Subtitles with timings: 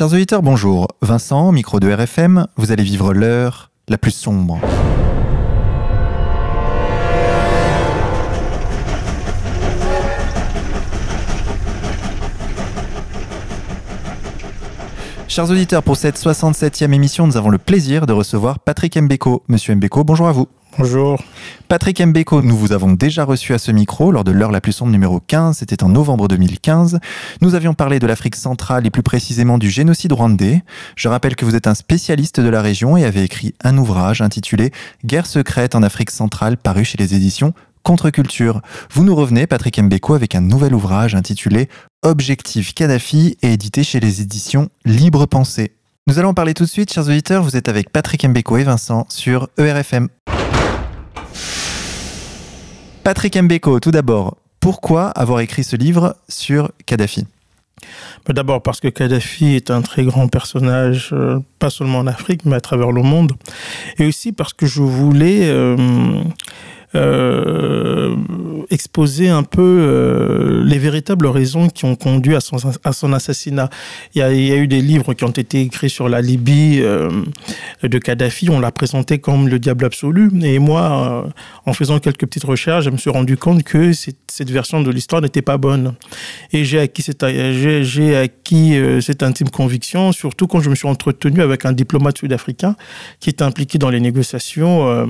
[0.00, 0.88] Chers auditeurs, bonjour.
[1.02, 4.58] Vincent, micro de RFM, vous allez vivre l'heure la plus sombre.
[15.28, 19.42] Chers auditeurs, pour cette 67e émission, nous avons le plaisir de recevoir Patrick Mbeko.
[19.48, 20.48] Monsieur Mbeko, bonjour à vous.
[20.80, 21.22] Bonjour.
[21.68, 24.72] Patrick Mbeko, nous vous avons déjà reçu à ce micro lors de l'heure la plus
[24.72, 27.00] sombre numéro 15, c'était en novembre 2015.
[27.42, 30.62] Nous avions parlé de l'Afrique centrale et plus précisément du génocide rwandais.
[30.96, 34.22] Je rappelle que vous êtes un spécialiste de la région et avez écrit un ouvrage
[34.22, 34.70] intitulé
[35.04, 37.52] Guerre secrète en Afrique centrale paru chez les éditions
[37.82, 38.62] Contre-culture.
[38.90, 41.68] Vous nous revenez, Patrick Mbeko, avec un nouvel ouvrage intitulé
[42.02, 45.74] Objectif Kadhafi et édité chez les éditions Libre Pensée.
[46.06, 47.42] Nous allons parler tout de suite, chers auditeurs.
[47.42, 50.08] Vous êtes avec Patrick Mbeko et Vincent sur ERFM.
[53.02, 57.26] Patrick Mbeko, tout d'abord, pourquoi avoir écrit ce livre sur Kadhafi?
[58.28, 62.56] D'abord parce que Kadhafi est un très grand personnage, euh, pas seulement en Afrique, mais
[62.56, 63.32] à travers le monde.
[63.98, 65.76] Et aussi parce que je voulais euh,
[66.94, 68.16] euh,
[68.70, 73.68] exposer un peu euh, les véritables raisons qui ont conduit à son, à son assassinat.
[74.14, 76.20] Il y, a, il y, a, eu des livres qui ont été écrits sur la
[76.20, 77.10] Libye euh,
[77.82, 78.48] de Kadhafi.
[78.50, 80.30] On l'a présenté comme le diable absolu.
[80.42, 81.30] Et moi, euh,
[81.66, 83.92] en faisant quelques petites recherches, je me suis rendu compte que
[84.30, 85.94] cette version de l'histoire n'était pas bonne.
[86.52, 90.88] Et j'ai acquis, cette, j'ai, acquis euh, cette intime conviction, surtout quand je me suis
[90.88, 92.76] entretenu avec un diplomate sud-africain
[93.20, 95.06] qui était impliqué dans les négociations euh,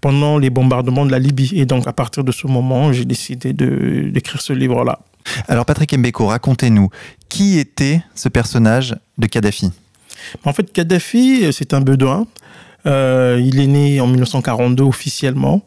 [0.00, 1.52] pendant les bombardements de la Libye.
[1.54, 5.00] Et donc, à partir de ce moment, j'ai décidé de, d'écrire ce livre-là.
[5.48, 6.88] Alors, Patrick Mbeko, racontez-nous,
[7.28, 9.70] qui était ce personnage de Kadhafi?
[10.44, 12.26] En fait, Kadhafi, c'est un Bédouin.
[12.86, 15.62] Euh, il est né en 1942 officiellement.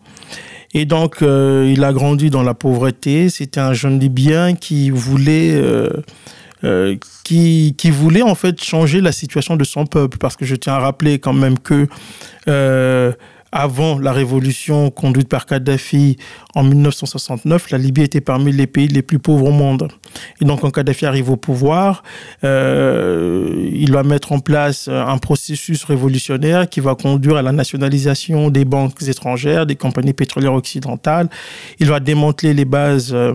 [0.73, 3.29] Et donc, euh, il a grandi dans la pauvreté.
[3.29, 5.51] C'était un jeune Libyen qui voulait...
[5.53, 5.89] Euh,
[6.65, 10.17] euh, qui, voulait en fait changer la situation de son peuple.
[10.17, 11.87] Parce que je tiens à rappeler quand même que
[13.51, 16.17] avant la révolution conduite par Kadhafi
[16.55, 19.87] en 1969, la Libye était parmi les pays les plus pauvres au monde.
[20.41, 22.03] Et donc, quand Kadhafi arrive au pouvoir,
[22.43, 28.49] euh, il va mettre en place un processus révolutionnaire qui va conduire à la nationalisation
[28.49, 31.29] des banques étrangères, des compagnies pétrolières occidentales.
[31.79, 33.33] Il va démanteler les bases euh,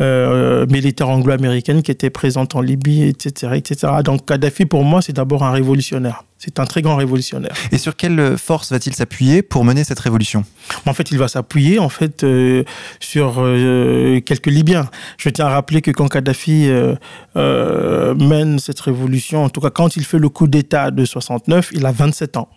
[0.00, 3.92] euh, militaires anglo-américaines qui étaient présentes en Libye, etc., etc.
[4.04, 6.24] Donc, Kadhafi, pour moi, c'est d'abord un révolutionnaire.
[6.44, 7.54] C'est un très grand révolutionnaire.
[7.72, 10.44] Et sur quelle force va-t-il s'appuyer pour mener cette révolution?
[10.84, 12.64] En fait, il va s'appuyer en fait euh,
[13.00, 14.90] sur euh, quelques Libyens.
[15.16, 19.96] Je tiens à rappeler que quand Kadhafi euh, mène cette révolution, en tout cas quand
[19.96, 22.48] il fait le coup d'État de 69, il a 27 ans.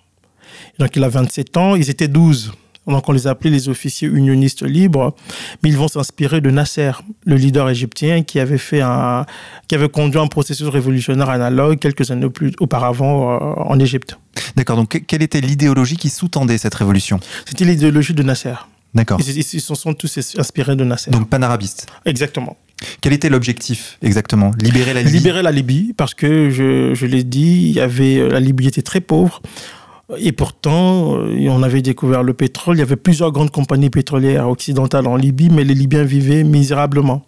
[0.80, 2.52] Donc il a 27 ans, ils étaient 12
[2.88, 5.16] donc on les appelait les officiers unionistes libres,
[5.62, 6.92] mais ils vont s'inspirer de Nasser,
[7.26, 9.26] le leader égyptien qui avait fait un,
[9.68, 14.18] qui avait conduit un processus révolutionnaire analogue quelques années plus auparavant euh, en Égypte.
[14.56, 14.78] D'accord.
[14.78, 17.20] Donc quelle était l'idéologie qui sous-tendait cette révolution?
[17.46, 18.54] C'était l'idéologie de Nasser.
[18.94, 19.20] D'accord.
[19.20, 21.12] Ils, ils se sont tous inspirés de Nasser.
[21.12, 21.88] Donc panarabiste.
[22.06, 22.58] Exactement.
[23.02, 24.52] Quel était l'objectif exactement?
[24.62, 25.18] Libérer la Libye?
[25.18, 28.84] Libérer la Libye, parce que je, je l'ai dit, il y avait, la Libye était
[28.84, 29.42] très pauvre.
[30.18, 32.78] Et pourtant, on avait découvert le pétrole.
[32.78, 37.26] Il y avait plusieurs grandes compagnies pétrolières occidentales en Libye, mais les Libyens vivaient misérablement.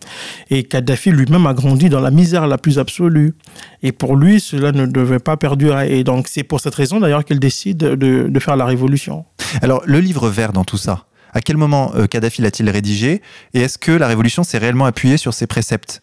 [0.50, 3.36] Et Kadhafi lui-même a grandi dans la misère la plus absolue.
[3.84, 6.00] Et pour lui, cela ne devait pas perdurer.
[6.00, 7.96] Et donc, c'est pour cette raison d'ailleurs qu'il décide de,
[8.30, 9.26] de, faire la révolution.
[9.62, 13.22] Alors, le livre vert dans tout ça, à quel moment euh, Kadhafi l'a-t-il rédigé?
[13.54, 16.02] Et est-ce que la révolution s'est réellement appuyée sur ses préceptes?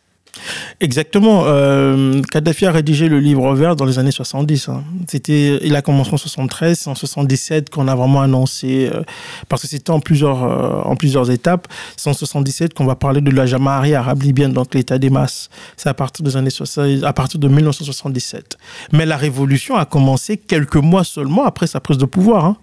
[0.81, 1.45] Exactement.
[1.47, 4.69] Euh, Kadhafi a rédigé le livre vert dans les années 70.
[4.69, 4.85] Hein.
[5.09, 9.03] C'était, il a commencé en 73, c'est en 77 qu'on a vraiment annoncé, euh,
[9.49, 11.67] parce que c'était en plusieurs, euh, en plusieurs étapes.
[11.97, 15.49] C'est en 77 qu'on va parler de la Jamaharie arabe libyenne, donc l'état des masses.
[15.77, 18.57] C'est à partir des années 60, à partir de 1977.
[18.93, 22.45] Mais la révolution a commencé quelques mois seulement après sa prise de pouvoir.
[22.45, 22.57] Hein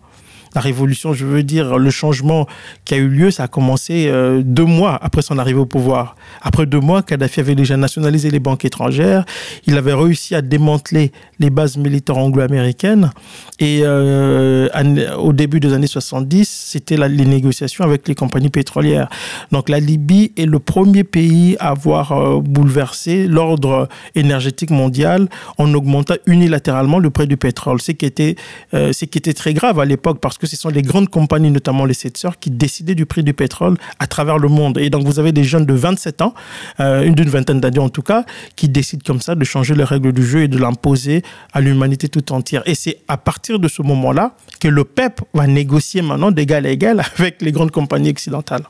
[0.55, 2.47] la révolution, je veux dire, le changement
[2.85, 6.15] qui a eu lieu, ça a commencé euh, deux mois après son arrivée au pouvoir.
[6.41, 9.25] Après deux mois, Kadhafi avait déjà nationalisé les banques étrangères.
[9.65, 13.11] Il avait réussi à démanteler les bases militaires anglo-américaines.
[13.59, 14.69] Et euh,
[15.17, 19.09] au début des années 70, c'était les négociations avec les compagnies pétrolières.
[19.51, 25.27] Donc la Libye est le premier pays à avoir euh, bouleversé l'ordre énergétique mondial
[25.57, 27.81] en augmentant unilatéralement le prix du pétrole.
[27.81, 28.35] Ce qui était,
[28.71, 31.51] ce qui était très grave à l'époque parce que que ce sont les grandes compagnies,
[31.51, 34.77] notamment les sept sœurs, qui décidaient du prix du pétrole à travers le monde.
[34.77, 36.33] Et donc, vous avez des jeunes de 27 ans,
[36.81, 38.25] euh, une d'une vingtaine d'années en tout cas,
[38.57, 41.23] qui décident comme ça de changer les règles du jeu et de l'imposer
[41.53, 42.61] à l'humanité tout entière.
[42.65, 46.69] Et c'est à partir de ce moment-là que le PEP va négocier maintenant d'égal à
[46.69, 48.63] égal avec les grandes compagnies occidentales.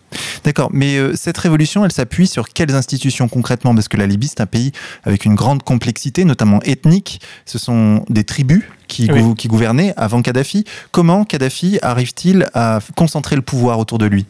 [0.44, 3.74] D'accord, mais euh, cette révolution, elle s'appuie sur quelles institutions concrètement?
[3.74, 4.74] Parce que la Libye, c'est un pays
[5.06, 7.20] avec une grande complexité, notamment ethnique.
[7.48, 8.62] Ce sont des tribus
[8.94, 10.66] qui, qui gouvernaient avant Kadhafi.
[10.92, 14.25] Comment Kadhafi arrive-t-il à concentrer le pouvoir autour de lui?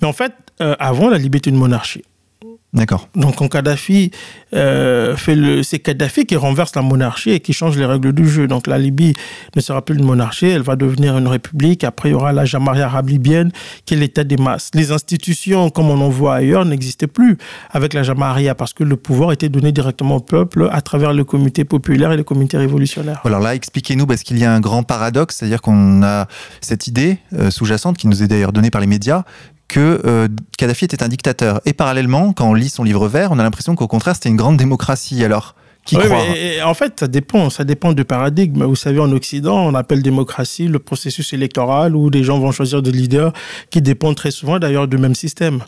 [0.00, 2.04] Mais en fait, euh, avant, la Libye était une monarchie.
[2.72, 3.08] D'accord.
[3.14, 4.10] Donc quand Kadhafi
[4.54, 8.28] euh, fait le, c'est Kadhafi qui renverse la monarchie et qui change les règles du
[8.28, 8.46] jeu.
[8.46, 9.12] Donc la Libye
[9.54, 11.84] ne sera plus une monarchie, elle va devenir une république.
[11.84, 13.52] Après il y aura la Jamarie arabe libyenne
[13.84, 14.70] qui est l'état des masses.
[14.74, 17.36] Les institutions comme on en voit ailleurs n'existaient plus
[17.70, 21.24] avec la Jamaria parce que le pouvoir était donné directement au peuple à travers le
[21.24, 23.20] comité populaire et le comité révolutionnaire.
[23.24, 26.26] Alors là expliquez-nous parce qu'il y a un grand paradoxe, c'est-à-dire qu'on a
[26.60, 29.24] cette idée euh, sous-jacente qui nous est d'ailleurs donnée par les médias
[29.72, 30.28] que euh,
[30.58, 31.62] Kadhafi était un dictateur.
[31.64, 34.36] Et parallèlement, quand on lit son livre vert, on a l'impression qu'au contraire, c'était une
[34.36, 35.24] grande démocratie.
[35.24, 35.54] Alors,
[36.64, 38.64] en fait, ça dépend, ça dépend du paradigme.
[38.64, 42.82] Vous savez, en Occident, on appelle démocratie le processus électoral où des gens vont choisir
[42.82, 43.32] des leaders
[43.70, 45.60] qui dépendent très souvent d'ailleurs du même système.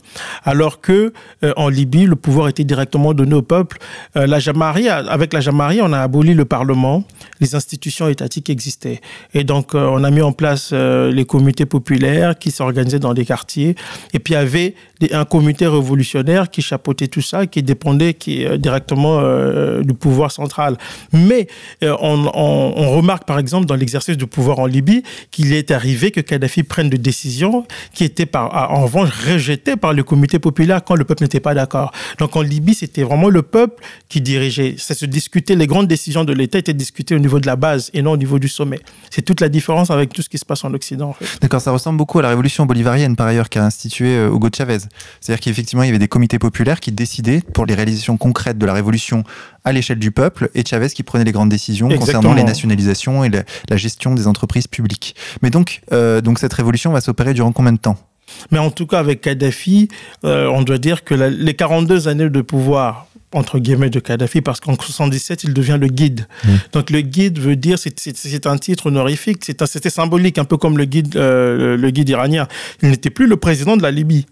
[0.45, 1.13] Alors que
[1.43, 3.79] euh, en Libye, le pouvoir était directement donné au peuple.
[4.17, 7.05] Euh, la Jamarie, avec la Jamarie, on a aboli le Parlement,
[7.41, 9.01] les institutions étatiques existaient,
[9.35, 13.25] et donc euh, on a mis en place les comités populaires qui s'organisaient dans des
[13.25, 13.75] quartiers,
[14.13, 14.75] et puis il y avait
[15.13, 19.21] un comité révolutionnaire qui chapeautait tout ça, qui dépendait qui, directement
[19.81, 20.77] du pouvoir pouvoir central.
[21.15, 21.49] Mais
[21.83, 26.21] euh, on, remarque par exemple dans l'exercice du pouvoir en Libye qu'il est arrivé que
[26.21, 30.95] Kadhafi prenne des décisions qui étaient par, en revanche rejetées par le comité populaire quand
[30.95, 31.91] le peuple n'était pas d'accord.
[32.19, 34.75] Donc en Libye, c'était vraiment le peuple qui dirigeait.
[34.77, 37.91] Ça se discutait, les grandes décisions de l'État étaient discutées au niveau de la base
[37.95, 38.81] et non au niveau du sommet.
[39.11, 41.17] C'est toute la différence avec tout ce qui se passe en Occident.
[41.41, 44.81] D'accord, ça ressemble beaucoup à la révolution bolivarienne par ailleurs qu'a institué euh, Hugo Chavez.
[45.21, 48.67] C'est-à-dire qu'effectivement, il y avait des comités populaires qui décidaient pour les réalisations concrètes de
[48.67, 49.25] la révolution
[49.65, 53.31] à l'échelle du peuple et Chavez qui prenait les grandes décisions concernant les nationalisations et
[53.31, 55.17] la, gestion des entreprises publiques.
[55.43, 57.97] Mais donc, euh, donc cette révolution va s'opérer durant combien de temps?
[58.51, 59.89] Mais en tout cas, avec Kadhafi,
[60.25, 64.61] euh, on doit dire que les 42 années de pouvoir entre guillemets de Kadhafi parce
[64.61, 66.27] qu'en 77 il devient le guide.
[66.45, 66.49] Mmh.
[66.73, 70.85] Donc le guide veut dire c'est un titre honorifique, c'était symbolique un peu comme le
[70.85, 72.47] guide euh, le guide iranien.
[72.83, 74.27] Il n'était plus le président de la Libye.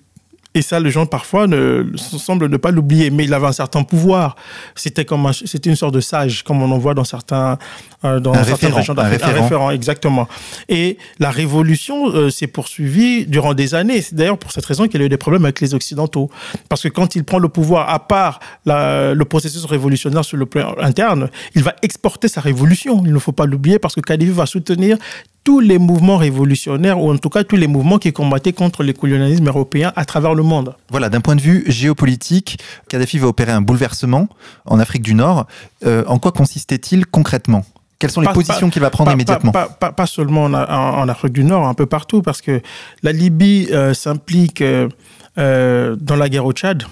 [0.54, 3.84] Et ça, les gens parfois ne, semblent ne pas l'oublier, mais il avait un certain
[3.84, 4.37] pouvoir.
[4.75, 7.58] C'était comme c'était une sorte de sage, comme on en voit dans certains
[8.04, 9.22] euh, dans certaines régions d'Afrique.
[9.22, 10.28] Un, référent, exactement.
[10.69, 14.02] Et la révolution euh, s'est poursuivie durant des années.
[14.02, 16.31] C'est d'ailleurs pour cette raison qu'il a eu des problèmes avec les Occidentaux,
[16.69, 20.75] parce que quand il prend le pouvoir, à part le processus révolutionnaire sur le plan
[20.81, 23.02] interne, il va exporter sa révolution.
[23.06, 24.99] Il ne faut pas l'oublier, parce que Kadhafi va soutenir
[25.44, 28.93] tous les mouvements révolutionnaires, ou en tout cas tous les mouvements qui combattaient contre le
[28.93, 30.75] colonialisme européen à travers le monde.
[30.91, 32.59] Voilà, d'un point de vue géopolitique,
[32.89, 34.29] Kadhafi va opérer un bouleversement
[34.65, 35.47] en Afrique du Nord.
[35.85, 37.65] Euh, en quoi consistait-il concrètement?
[37.99, 39.53] Quelles sont les positions qu'il va prendre immédiatement?
[39.53, 42.61] pas, seulement en, Afrique du Nord, un peu partout, parce que
[43.03, 46.83] la Libye euh, s'implique euh, dans la guerre au Tchad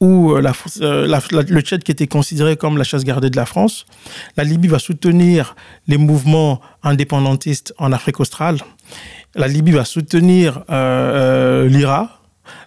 [0.00, 0.42] où euh,
[0.80, 3.86] euh, le Tchad qui était considéré comme la chasse gardée de la France,
[4.36, 5.54] la Libye va soutenir
[5.86, 8.58] les mouvements indépendantistes en Afrique australe,
[9.34, 12.22] la Libye va soutenir euh, l'IRA,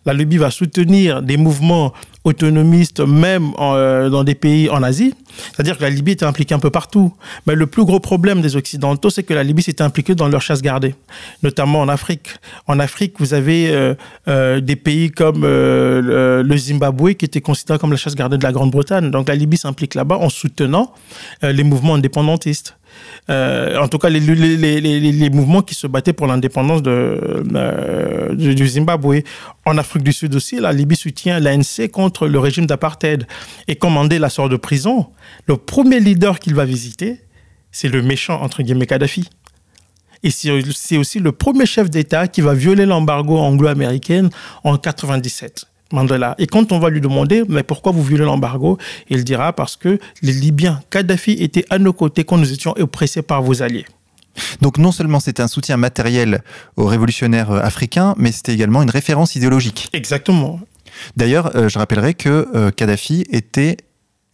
[0.05, 1.93] la Libye va soutenir des mouvements
[2.23, 5.13] autonomistes, même euh, dans des pays en Asie.
[5.51, 7.13] C'est-à-dire que la Libye était impliquée un peu partout.
[7.47, 10.41] Mais le plus gros problème des Occidentaux, c'est que la Libye s'était impliquée dans leur
[10.41, 10.95] chasse gardée,
[11.41, 12.29] notamment en Afrique.
[12.67, 13.95] En Afrique, vous avez euh,
[14.27, 18.51] euh, des pays comme le Zimbabwe qui était considéré comme la chasse gardée de la
[18.51, 19.11] Grande-Bretagne.
[19.11, 20.93] Donc la Libye s'implique là-bas en soutenant
[21.41, 22.75] les mouvements indépendantistes.
[23.29, 29.21] Euh, en tout cas les, mouvements qui se battaient pour l'indépendance euh, du Zimbabwe.
[29.65, 33.25] En Afrique du Sud aussi, la Libye soutient l'ANC contre le régime d'apartheid.
[33.67, 35.07] Et quand Mandela sort de prison,
[35.45, 37.21] le premier leader qu'il va visiter,
[37.71, 39.29] c'est le méchant, entre guillemets, Kadhafi.
[40.23, 44.29] Et c'est aussi le premier chef d'État qui va violer l'embargo anglo-américain
[44.63, 45.65] en 97.
[45.93, 46.35] Mandela.
[46.37, 48.77] Et quand on va lui demander, mais pourquoi vous violez l'embargo
[49.09, 53.21] Il dira parce que les Libyens, Kadhafi était à nos côtés quand nous étions oppressés
[53.21, 53.85] par vos alliés.
[54.61, 56.41] Donc non seulement c'était un soutien matériel
[56.75, 59.89] aux révolutionnaires euh, africains, mais c'était également une référence idéologique.
[59.93, 60.59] Exactement.
[61.17, 63.77] D'ailleurs, euh, je rappellerai que euh, Kadhafi était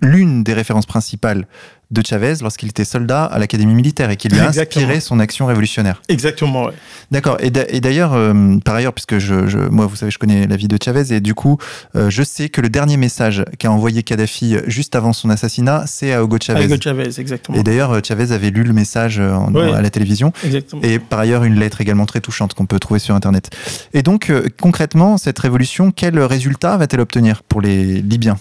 [0.02, 1.48] l'une des références principales
[1.92, 5.46] de Chavez lorsqu'il était soldat à l'académie militaire et qui lui a inspiré son action
[5.46, 6.02] révolutionnaire.
[6.08, 6.74] Exactement, ouais.
[7.12, 7.38] D'accord.
[7.40, 10.78] Et d'ailleurs, euh, par ailleurs, puisque je, moi, vous savez, je connais la vie de
[10.84, 11.58] Chavez et du coup,
[11.96, 16.14] euh, je sais que le dernier message qu'a envoyé Kadhafi juste avant son assassinat, c'est
[16.14, 16.66] à Hugo Chavez.
[16.66, 17.58] Hugo Chavez, exactement.
[17.58, 20.32] Et d'ailleurs, Chavez avait lu le message à la télévision.
[20.44, 20.82] Exactement.
[20.84, 23.50] Et par ailleurs, une lettre également très touchante qu'on peut trouver sur Internet.
[23.94, 28.38] Et donc, euh, concrètement, cette révolution, quel résultat va-t-elle obtenir pour les Libyens?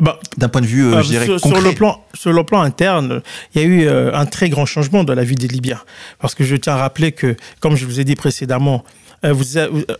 [0.00, 1.60] Bah, D'un point de vue, euh, je dirais, sur, concret.
[1.60, 3.22] Sur le, plan, sur le plan interne,
[3.54, 5.80] il y a eu un très grand changement dans la vie des Libyens.
[6.20, 8.84] Parce que je tiens à rappeler que, comme je vous ai dit précédemment,
[9.22, 9.44] vous,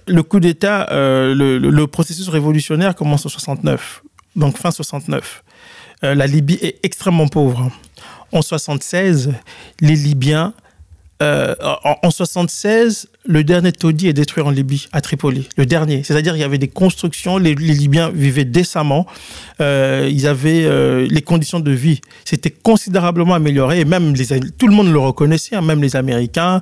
[0.06, 4.02] le coup d'État, le, le, processus révolutionnaire commence en 69,
[4.36, 5.42] donc fin 69.
[6.02, 7.70] la Libye est extrêmement pauvre.
[8.32, 9.32] En 76,
[9.80, 10.52] les Libyens
[11.22, 15.48] euh, en, en, 76, le dernier taudis est détruit en Libye, à Tripoli.
[15.56, 16.02] Le dernier.
[16.02, 19.06] C'est-à-dire qu'il y avait des constructions, les, Libyens vivaient décemment,
[19.60, 22.00] euh, ils avaient euh, les conditions de vie.
[22.24, 26.60] C'était considérablement amélioré et même les, tout le monde le reconnaissait, hein, même les Américains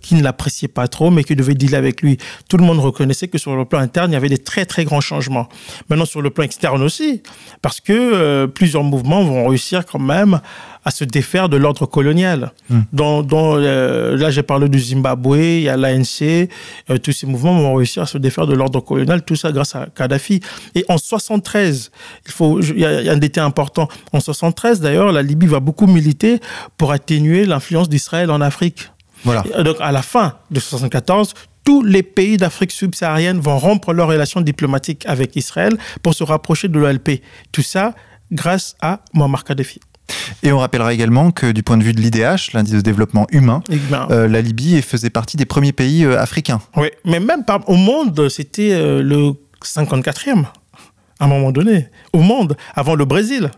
[0.00, 2.18] qui ne l'appréciaient pas trop, mais qui devaient dealer avec lui.
[2.48, 4.84] Tout le monde reconnaissait que sur le plan interne, il y avait des très très
[4.84, 5.48] grands changements.
[5.88, 7.22] Maintenant, sur le plan externe aussi,
[7.60, 10.40] parce que plusieurs mouvements vont réussir quand même
[10.84, 12.52] à se défaire de l'ordre colonial.
[12.92, 17.58] Dont, euh, là, j'ai parlé du Zimbabwe, il y a l'ANC, euh, tous ces mouvements
[17.58, 20.40] vont réussir à se défaire de l'ordre colonial, tout ça grâce à Kadhafi.
[20.74, 21.90] Et en 73,
[22.26, 23.88] il, faut, il y a un détail important.
[24.12, 26.40] En 73, d'ailleurs, la Libye va beaucoup militer
[26.76, 28.90] pour atténuer l'influence d'Israël en Afrique.
[29.24, 29.42] Voilà.
[29.62, 34.40] donc, à la fin de 74, tous les pays d'Afrique subsaharienne vont rompre leurs relations
[34.40, 37.22] diplomatiques avec Israël pour se rapprocher de l'OLP.
[37.52, 37.94] Tout ça
[38.32, 39.80] grâce à Muammar Kadhafi.
[40.42, 43.62] Et on rappellera également que du point de vue de l'IDH, l'indice de développement humain,
[44.10, 46.60] euh, la Libye faisait partie des premiers pays euh, africains.
[46.76, 49.32] Oui, mais même au monde, c'était euh, le
[49.64, 50.44] 54e
[51.20, 53.50] à un moment donné, au monde, avant le Brésil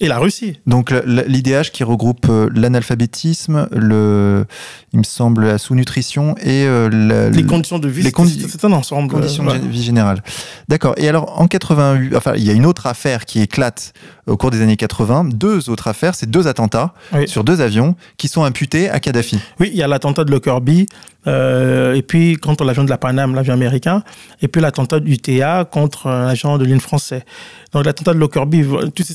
[0.00, 0.60] et la Russie.
[0.66, 4.44] Donc l'IDH qui regroupe euh, l'analphabétisme, le,
[4.92, 8.02] il me semble la sous-nutrition et euh, les conditions de vie.
[8.02, 8.12] Les
[8.48, 9.12] c'est un ensemble.
[9.12, 10.22] Conditions de vie générale.
[10.68, 10.94] D'accord.
[10.98, 13.94] Et alors en 88, enfin il y a une autre affaire qui éclate
[14.26, 15.28] au cours des années 80.
[15.32, 16.92] Deux autres affaires, c'est deux attentats
[17.26, 19.38] sur deux avions qui sont imputés à Kadhafi.
[19.60, 20.86] Oui, il y a l'attentat de Lockerbie
[21.26, 24.02] euh, et puis contre l'avion de la Paname, l'avion américain,
[24.42, 27.24] et puis l'attentat du TA contre un agent de ligne français.
[27.72, 28.64] Donc l'attentat de Lockerbie,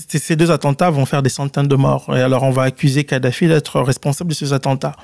[0.08, 2.06] ces deux attentats vont faire des centaines de morts.
[2.16, 4.96] Et alors on va accuser Kadhafi d'être responsable de ces attentats.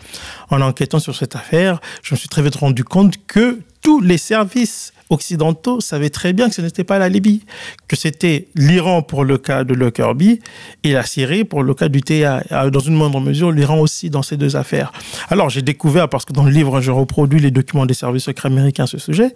[0.50, 4.18] En enquêtant sur cette affaire, je me suis très vite rendu compte que tous les
[4.18, 7.42] services occidentaux savaient très bien que ce n'était pas la Libye,
[7.88, 10.40] que c'était l'Iran pour le cas de Lockerbie
[10.84, 12.44] et la Syrie pour le cas du TA.
[12.70, 14.92] Dans une moindre mesure, l'Iran aussi dans ces deux affaires.
[15.30, 18.48] Alors j'ai découvert, parce que dans le livre, je reproduis les documents des services secrets
[18.48, 19.34] américains à ce sujet,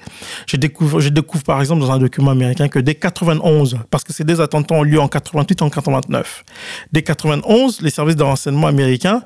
[0.47, 4.13] j'ai découvert, je découvre par exemple dans un document américain que dès 91, parce que
[4.13, 6.43] ces deux attentats ont lieu en 88 et en 89,
[6.91, 9.23] dès 91, les services de renseignement américains,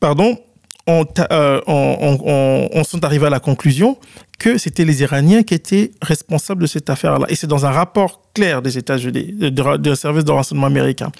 [0.00, 0.38] pardon,
[0.86, 3.96] on, euh, on, sont arrivés à la conclusion
[4.38, 7.26] que c'était les Iraniens qui étaient responsables de cette affaire-là.
[7.28, 9.34] Et c'est dans un rapport clair des États-Unis,
[9.78, 11.12] des services de renseignement américains.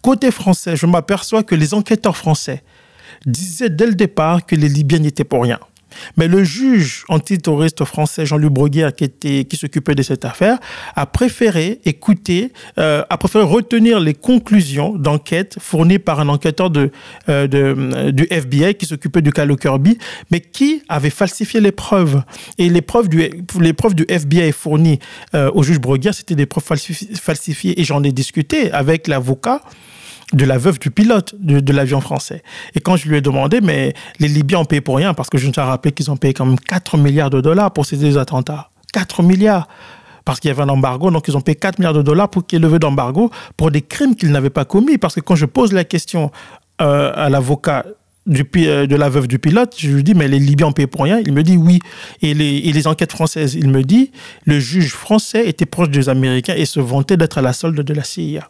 [0.00, 2.62] Côté français, je m'aperçois que les enquêteurs français
[3.26, 5.60] disaient dès le départ que les Libyens n'étaient pour rien.
[6.16, 10.58] Mais le juge antiterroriste français Jean-Luc Bruguière, qui, s'occupait de cette affaire,
[10.96, 16.88] a préféré écouter, euh, a préféré retenir les conclusions d'enquête fournies par un enquêteur euh,
[17.28, 19.98] euh, du FBI qui s'occupait du cas Kirby,
[20.30, 22.22] mais qui avait falsifié les preuves.
[22.58, 23.20] Et les preuves du,
[24.08, 24.98] FBI fournies
[25.34, 27.80] au juge Bruguière, c'était des preuves falsifiées.
[27.80, 29.62] Et j'en ai discuté avec l'avocat
[30.32, 32.42] de la veuve du pilote de, l'avion français.
[32.74, 35.38] Et quand je lui ai demandé, mais les Libyens ont payé pour rien, parce que
[35.38, 37.96] je me suis rappelé qu'ils ont payé quand même 4 milliards de dollars pour ces
[37.96, 38.70] deux attentats.
[38.92, 39.68] 4 milliards
[40.24, 42.46] parce qu'il y avait un embargo, donc ils ont payé 4 milliards de dollars pour
[42.46, 44.98] qu'il y ait levé d'embargo pour des crimes qu'ils n'avaient pas commis.
[44.98, 46.30] Parce que quand je pose la question
[46.80, 47.84] euh, à l'avocat
[48.28, 51.02] euh, de la veuve du pilote, je lui dis, mais les Libyens ont payé pour
[51.02, 51.18] rien?
[51.26, 51.80] Il me dit oui.
[52.20, 54.12] Et les, et les enquêtes françaises, il me dit,
[54.44, 57.94] le juge français était proche des Américains et se vantait d'être à la solde de
[57.94, 58.46] la CIA.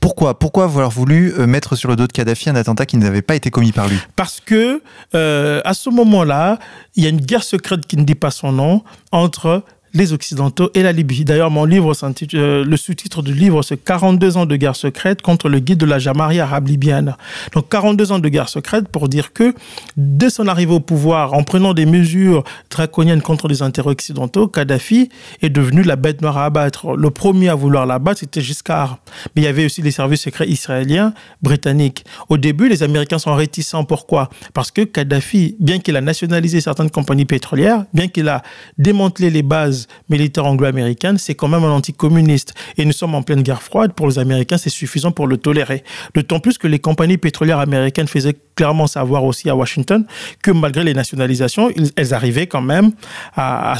[0.00, 3.22] Pourquoi Pourquoi avoir voulu euh, mettre sur le dos de Kadhafi un attentat qui n'avait
[3.22, 3.98] pas été commis par lui?
[4.16, 4.82] Parce que
[5.14, 6.58] euh, à ce moment-là,
[6.96, 10.70] il y a une guerre secrète qui ne dit pas son nom entre les Occidentaux
[10.74, 11.24] et la Libye.
[11.24, 11.92] D'ailleurs, mon livre,
[12.34, 15.86] euh, le sous-titre du livre, c'est 42 ans de guerre secrète contre le guide de
[15.86, 17.16] la Jamarie arabe libyenne.
[17.52, 19.54] Donc 42 ans de guerre secrète pour dire que
[19.96, 25.08] dès son arrivée au pouvoir, en prenant des mesures draconiennes contre les intérêts occidentaux, Kadhafi
[25.42, 26.96] est devenu la bête noire à abattre.
[26.96, 28.98] Le premier à vouloir l'abattre, c'était Giscard.
[29.34, 32.04] Mais il y avait aussi les services secrets israéliens, britanniques.
[32.28, 33.84] Au début, les Américains sont réticents.
[33.84, 34.28] Pourquoi?
[34.54, 38.42] Parce que Kadhafi, bien qu'il a nationalisé certaines compagnies pétrolières, bien qu'il a
[38.76, 42.54] démantelé les bases militaire anglo-américaine, c'est quand même un anticommuniste.
[42.76, 43.92] Et nous sommes en pleine guerre froide.
[43.92, 45.84] Pour les Américains, c'est suffisant pour le tolérer.
[46.14, 50.04] D'autant plus que les compagnies pétrolières américaines faisaient clairement savoir aussi à Washington
[50.42, 52.92] que malgré les nationalisations, elles arrivaient quand même
[53.34, 53.76] à,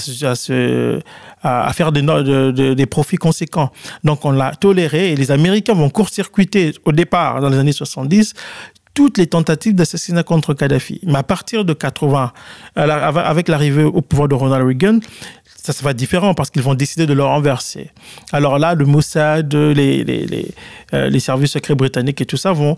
[1.72, 3.70] faire des, des profits conséquents.
[4.02, 8.34] Donc on l'a toléré et les Américains vont court-circuiter au départ, dans les années 70,
[8.94, 11.00] toutes les tentatives d'assassinat contre Kadhafi.
[11.02, 12.32] Mais à partir de 80,
[12.76, 15.00] avec l'arrivée au pouvoir de Ronald Reagan,
[15.64, 17.90] ça sera différent parce qu'ils vont décider de le renverser.
[18.32, 20.48] Alors là, le Mossad, les, les, les,
[20.92, 22.76] euh, les services secrets britanniques et tout ça vont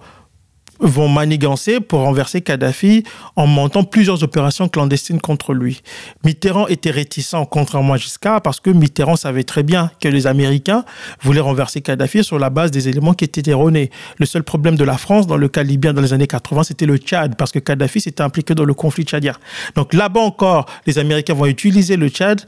[0.80, 5.80] vont manigancer pour renverser Kadhafi en montant plusieurs opérations clandestines contre lui.
[6.24, 10.84] Mitterrand était réticent, contrairement à Giscard, parce que Mitterrand savait très bien que les Américains
[11.22, 13.90] voulaient renverser Kadhafi sur la base des éléments qui étaient erronés.
[14.18, 16.86] Le seul problème de la France dans le cas libyen dans les années 80, c'était
[16.86, 19.34] le Tchad, parce que Kadhafi s'était impliqué dans le conflit tchadien.
[19.74, 22.42] Donc là-bas encore, les Américains vont utiliser le Tchad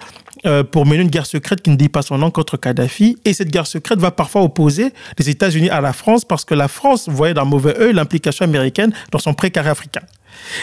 [0.47, 3.17] euh, pour mener une guerre secrète qui ne dit pas son nom contre Kadhafi.
[3.25, 6.69] Et cette guerre secrète va parfois opposer les États-Unis à la France parce que la
[6.69, 10.03] France voyait d'un mauvais œil l'implication américaine dans son précaré africain.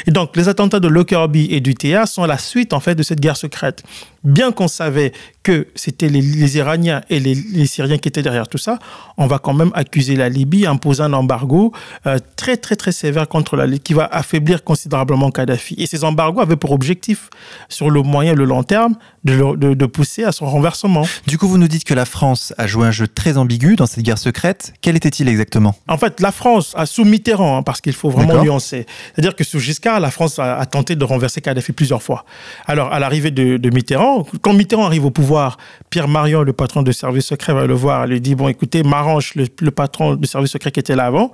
[0.08, 3.04] Et donc, les attentats de Lockerbie et du TA sont la suite, en fait, de
[3.04, 3.84] cette guerre secrète.
[4.24, 5.12] Bien qu'on savait
[5.44, 8.80] que c'était les, Iraniens et les, Syriens qui étaient derrière tout ça,
[9.18, 11.72] on va quand même accuser la Libye, imposer un embargo
[12.08, 15.76] euh, très, très, très sévère contre la Libye, qui va affaiblir considérablement Kadhafi.
[15.78, 17.30] Et ces embargos avaient pour objectif,
[17.70, 21.06] sur le moyen et le long terme, de, de, pousser à son renversement.
[21.28, 23.88] Du coup, vous nous dites que la France a joué un jeu très ambigu dans
[23.88, 24.74] cette guerre secrète.
[24.82, 25.76] Quel était-il exactement?
[25.88, 28.86] En fait, la France a sous Mitterrand, hein, parce qu'il faut vraiment nuancer.
[29.14, 32.26] C'est-à-dire que Giscard, la France a, tenté de renverser Kadhafi plusieurs fois.
[32.66, 35.58] Alors, à l'arrivée de, Mitterrand, quand Mitterrand arrive au pouvoir,
[35.90, 38.06] Pierre Marion, le patron de service secret, va le voir.
[38.06, 41.32] Il lui dit Bon, écoutez, Marange, le, patron de service secret qui était là avant,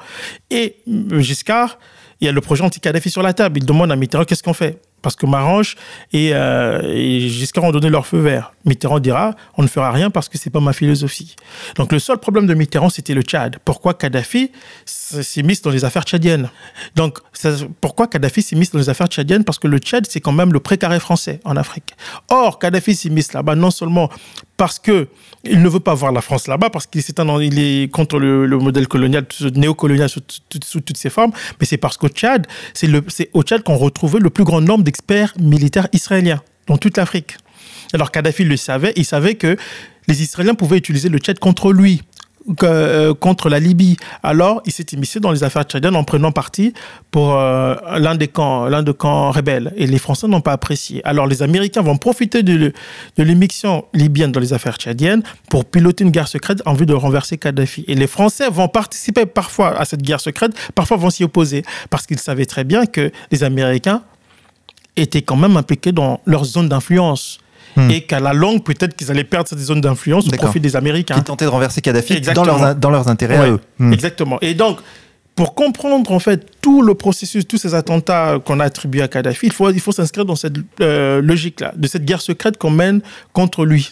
[0.50, 0.75] et
[1.18, 1.78] Giscard,
[2.20, 3.60] il y a le projet anti-Kadhafi sur la table.
[3.60, 4.80] Il demande à Mitterrand Qu'est-ce qu'on fait?
[5.01, 5.75] Parce que Marange
[6.13, 8.53] et, euh, et, Giscard ont donné leur feu vert.
[8.65, 11.36] Mitterrand dira on ne fera rien parce que c'est pas ma philosophie.
[11.75, 13.58] Donc le seul problème de Mitterrand c'était le Tchad.
[13.65, 14.51] Pourquoi Kadhafi
[14.86, 16.50] s'est mis dans les affaires tchadiennes?
[16.96, 17.20] Donc
[17.81, 19.43] pourquoi Kadhafi s'est mis dans les affaires tchadiennes?
[19.43, 21.96] Parce que le Tchad c'est quand même le précaré français en Afrique.
[22.29, 24.10] Or Kadhafi s'est mis là-bas non seulement
[24.62, 25.08] parce que
[25.44, 29.25] il ne veut pas voir la France là-bas parce qu'il est, contre le, modèle colonial,
[29.56, 30.22] néocolonial sous,
[30.63, 32.88] sous, toutes ses formes, mais c'est parce qu'au Tchad, c'est
[33.34, 37.38] au Tchad qu'on retrouvait le plus grand nombre d'experts militaires israéliens dans toute l'Afrique.
[37.91, 39.58] Alors Kadhafi le savait, il savait que
[40.08, 42.03] les Israéliens pouvaient utiliser le Tchad contre lui.
[42.63, 43.98] Euh, contre la Libye.
[44.24, 46.74] Alors, il s'est immiscé dans les affaires tchadiennes en prenant parti
[47.12, 49.71] pour euh, l'un des camps, l'un des camps rebelles.
[49.75, 51.01] Et les Français n'ont pas apprécié.
[51.05, 52.74] Alors, les Américains vont profiter de,
[53.17, 53.24] de
[53.93, 57.86] libyenne dans les affaires tchadiennes pour piloter une guerre secrète en vue de renverser Kadhafi.
[57.88, 62.07] Et les Français vont participer parfois à cette guerre secrète, parfois vont s'y opposer, parce
[62.07, 64.01] qu'ils savaient très bien que les Américains
[64.95, 67.39] étaient quand même impliqués dans leur zone d'influence.
[67.75, 67.90] Hmm.
[67.90, 71.16] et qu'à la longue, peut-être qu'ils allaient perdre cette zone d'influence au profit des Américains.
[71.16, 73.60] Qui tentaient de renverser Kadhafi dans leurs, dans leurs, intérêts à eux.
[73.79, 73.94] Hmm.
[73.94, 74.38] Exactement.
[74.42, 74.79] Et donc,
[75.36, 79.48] pour comprendre en fait tout le processus, tous ces attentats qu'on a attribués à Kadhafi,
[79.48, 83.01] il faut, il faut s'inscrire dans cette euh, logique-là, de cette guerre secrète qu'on mène
[83.34, 83.90] contre lui.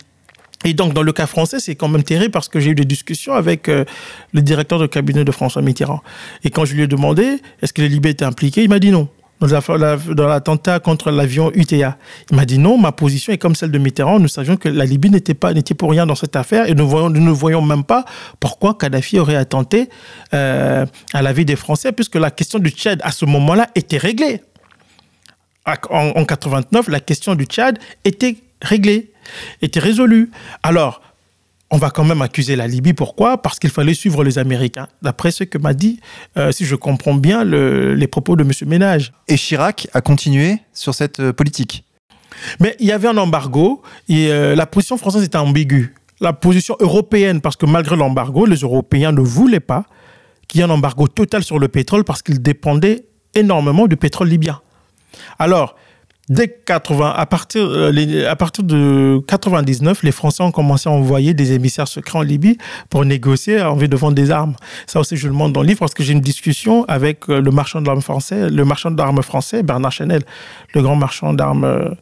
[0.66, 2.86] Et donc, dans le cas français, c'est quand même terrible parce que j'ai eu des
[2.86, 3.86] discussions avec euh,
[4.34, 6.04] le directeur de cabinet de François Mitterrand.
[6.44, 8.92] Et quand je lui ai demandé est-ce que les Libyens étaient impliqués, il m'a dit
[8.92, 9.08] non
[9.40, 11.98] dans l'attentat contre l'avion UTA.
[12.30, 14.20] Il m'a dit non, ma position est comme celle de Mitterrand.
[14.20, 17.10] Nous savions que la Libye n'était pas n'était pour rien dans cette affaire et nous,
[17.10, 18.06] ne voyons même pas
[18.40, 19.90] pourquoi Kadhafi aurait attenté
[20.34, 23.98] euh, à la vie des Français, puisque la question du Tchad à ce moment-là était
[23.98, 24.42] réglée.
[25.90, 29.12] En, en 89, la question du Tchad était réglée,
[29.62, 30.32] était résolue.
[30.64, 31.02] Alors,
[31.72, 32.94] on va quand même accuser la Libye.
[32.94, 33.42] Pourquoi?
[33.42, 34.88] Parce qu'il fallait suivre les Américains.
[35.02, 36.00] D'après ce que m'a dit,
[36.38, 38.52] euh, si je comprends bien, les propos de M.
[38.66, 39.14] Ménage.
[39.28, 41.84] Et Chirac a continué sur cette euh, politique
[42.60, 45.94] Mais il y avait un embargo et euh, la position française était ambiguë.
[46.22, 49.86] La position européenne, parce que malgré l'embargo, les Européens ne voulaient pas
[50.48, 53.06] qu'il y ait un embargo total sur le pétrole parce qu'ils dépendaient
[53.36, 54.60] énormément du pétrole libyen.
[55.38, 55.76] Alors,
[56.30, 61.34] dès 80, à partir, euh, à partir de 99, les Français ont commencé à envoyer
[61.34, 62.58] des émissaires secrets en Libye
[62.90, 64.56] pour négocier en vue de vendre des armes.
[64.88, 67.42] Ça aussi, je le montre dans le livre parce que j'ai une discussion avec euh,
[67.42, 70.22] le marchand d'armes français, le marchand d'armes français, Bernard Chanel,
[70.74, 71.96] le grand marchand d'armes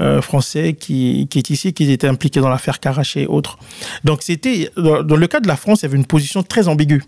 [0.00, 3.58] euh, français qui, qui, est ici, qui était impliqué dans l'affaire Karaché et autres.
[4.02, 7.02] Donc, c'était, dans le cas de la France, il y avait une position très ambiguë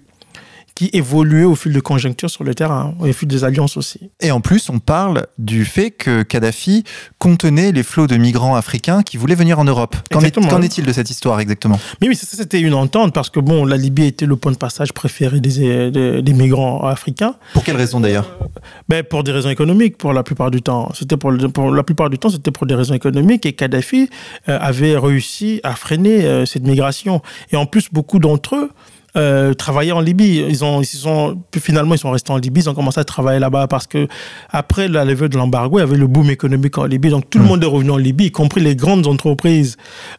[0.77, 4.11] qui évoluait au fil de conjoncture sur le terrain, au fil des alliances aussi.
[4.21, 6.85] Et en plus, on parle du fait que Kadhafi
[7.19, 9.97] contenait les flots de migrants africains qui voulaient venir en Europe.
[10.13, 11.81] Qu'en est-il de cette histoire exactement?
[12.03, 14.93] Mais oui, c'était une entente parce que bon, la Libye était le point de passage
[14.93, 17.37] préféré des, des, migrants africains.
[17.55, 18.29] Pour quelle raison d'ailleurs?
[18.91, 20.91] Ben, Pour des raisons économiques, pour la plupart du temps.
[20.95, 24.11] C'était pour, pour, la plupart du temps, c'était pour des raisons économiques et Kadhafi
[24.51, 27.23] euh, avait réussi à freiner euh, cette migration.
[27.51, 28.71] Et en plus, beaucoup d'entre eux
[29.17, 30.45] euh, travailler en Libye.
[30.49, 32.61] Ils ont, ils sont, finalement, ils sont restés en Libye.
[32.63, 34.09] Ils ont commencé à travailler là-bas parce que
[34.51, 37.11] après la levée de l'embargo, il y avait le boom économique en Libye.
[37.11, 37.49] Donc tout le hmm.
[37.49, 39.77] monde est revenu en Libye, y compris les grandes entreprises.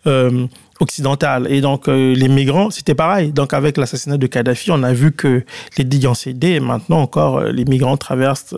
[0.08, 0.48] Euh,
[0.80, 1.48] occidentale.
[1.50, 3.32] Et donc, euh, les migrants, c'était pareil.
[3.32, 5.44] Donc, avec l'assassinat de Kadhafi, on a vu que
[5.78, 8.56] les digues ont cédé et maintenant encore, euh, les migrants traversent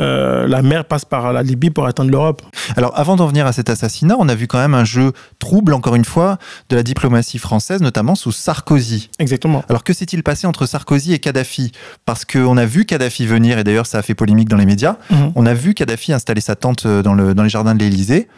[0.00, 2.42] euh, la mer, passent par la Libye pour atteindre l'Europe.
[2.76, 5.74] Alors, avant d'en venir à cet assassinat, on a vu quand même un jeu trouble,
[5.74, 9.10] encore une fois, de la diplomatie française, notamment sous Sarkozy.
[9.18, 9.62] Exactement.
[9.68, 11.72] Alors, que s'est-il passé entre Sarkozy et Kadhafi?
[12.04, 14.96] Parce qu'on a vu Kadhafi venir, et d'ailleurs, ça a fait polémique dans les médias.
[15.10, 15.32] Mhm.
[15.34, 18.28] On a vu Kadhafi installer sa tente dans, le, dans les jardins de l'Élysée.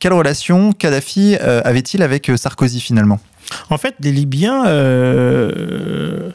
[0.00, 2.53] Quelle relation Kadhafi avait-il avec Sarkozy?
[2.54, 3.18] Sarkozy finalement
[3.70, 6.30] En fait, les Libyens, euh,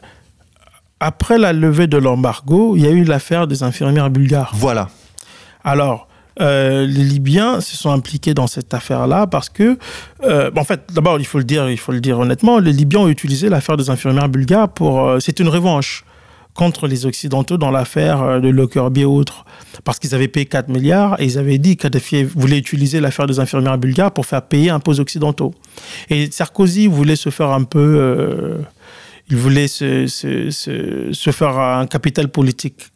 [1.00, 4.52] après la levée de l'embargo, il y a eu l'affaire des infirmières bulgares.
[4.54, 4.88] Voilà.
[5.64, 6.08] Alors,
[6.40, 9.78] euh, les Libyens se sont impliqués dans cette affaire-là parce que,
[10.24, 13.00] euh, en fait, d'abord, il faut le dire, il faut le dire honnêtement, les Libyens
[13.00, 16.04] ont utilisé l'affaire des infirmières bulgares pour, c'est une revanche
[16.60, 19.46] contre les Occidentaux dans l'affaire euh, de Lockerbie et autres.
[19.82, 21.88] Parce qu'ils avaient payé 4 milliards et ils avaient dit que
[22.38, 25.54] voulait utiliser l'affaire des infirmières bulgares pour faire payer un aux Occidentaux.
[26.10, 27.78] Et Sarkozy voulait se faire un peu.
[27.98, 28.58] Euh,
[29.30, 32.88] il voulait se, se, se, se, faire un capital politique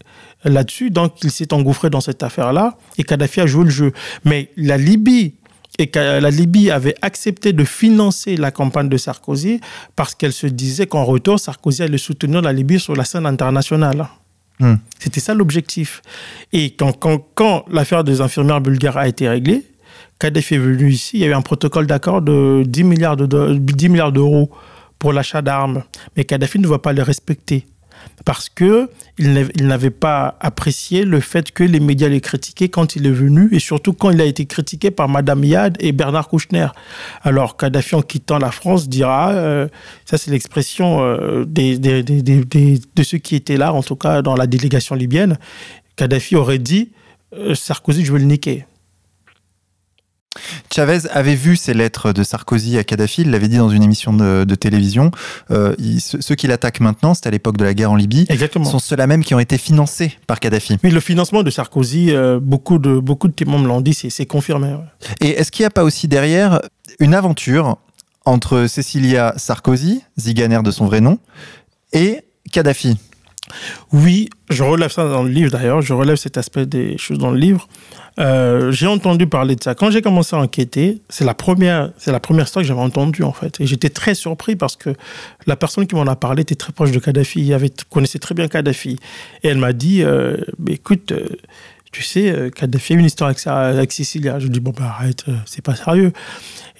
[0.44, 0.90] là-dessus.
[0.90, 3.92] Donc il s'est engouffré dans cette affaire-là et Kadhafi a joué le jeu.
[4.26, 5.36] Mais la Libye
[5.78, 9.60] et que la Libye avait accepté de financer la campagne de Sarkozy
[9.96, 14.06] parce qu'elle se disait qu'en retour, Sarkozy allait soutenir la Libye sur la scène internationale.
[14.60, 14.76] Hmm.
[14.98, 16.00] C'était ça l'objectif.
[16.52, 19.64] Et quand, quand, quand l'affaire des infirmières bulgares a été réglée,
[20.20, 24.50] Kadhafi est venu ici, il y a eu un protocole d'accord de 10 milliards d'euros
[24.98, 25.82] pour l'achat d'armes.
[26.16, 27.66] Mais Kadhafi ne va pas le respecter
[28.24, 33.06] parce que il n'avait pas apprécié le fait que les médias les critiquaient quand il
[33.06, 36.68] est venu et surtout quand il a été critiqué par Madame Yad et Bernard Kouchner.
[37.22, 39.68] Alors Kadhafi en quittant la France dira, euh,
[40.04, 44.94] ça c'est l'expression euh, de ceux qui étaient là, en tout cas dans la délégation
[44.94, 45.38] libyenne,
[45.96, 46.90] Kadhafi aurait dit
[47.34, 48.64] euh, Sarkozy je veux le niquer.
[50.72, 54.12] Chavez avait vu ces lettres de Sarkozy à Kadhafi, il l'avait dit dans une émission
[54.12, 55.10] de, télévision.
[55.50, 58.26] Euh, ceux qui l'attaquent maintenant, c'était à l'époque de la guerre en Libye,
[58.64, 60.78] sont ceux-là même qui ont été financés par Kadhafi.
[60.82, 64.26] Mais le financement de Sarkozy, euh, beaucoup, de, beaucoup de témoins me l'ont dit, c'est
[64.26, 64.74] confirmé.
[65.20, 66.60] Et est-ce qu'il n'y a pas aussi derrière
[67.00, 67.78] une aventure
[68.24, 71.18] entre Cecilia Sarkozy, Ziganer de son vrai nom,
[71.92, 72.96] et Kadhafi?
[73.92, 77.30] Oui, je relève ça dans le livre d'ailleurs, je relève cet aspect des choses dans
[77.30, 77.68] le livre.
[78.20, 79.74] Euh, j'ai entendu parler de ça.
[79.74, 83.24] Quand j'ai commencé à enquêter, c'est la première, c'est la première histoire que j'avais entendue
[83.24, 83.60] en fait.
[83.60, 84.90] Et j'étais très surpris parce que
[85.46, 88.46] la personne qui m'en a parlé était très proche de Kadhafi, avait, connaissait très bien
[88.46, 88.98] Kadhafi.
[89.42, 90.36] Et elle m'a dit, euh,
[90.68, 91.26] écoute, euh,
[91.94, 94.40] tu sais, Kadhafi a une histoire avec, ça, avec Cécilia.
[94.40, 96.12] Je dis, bon, bah arrête, c'est pas sérieux.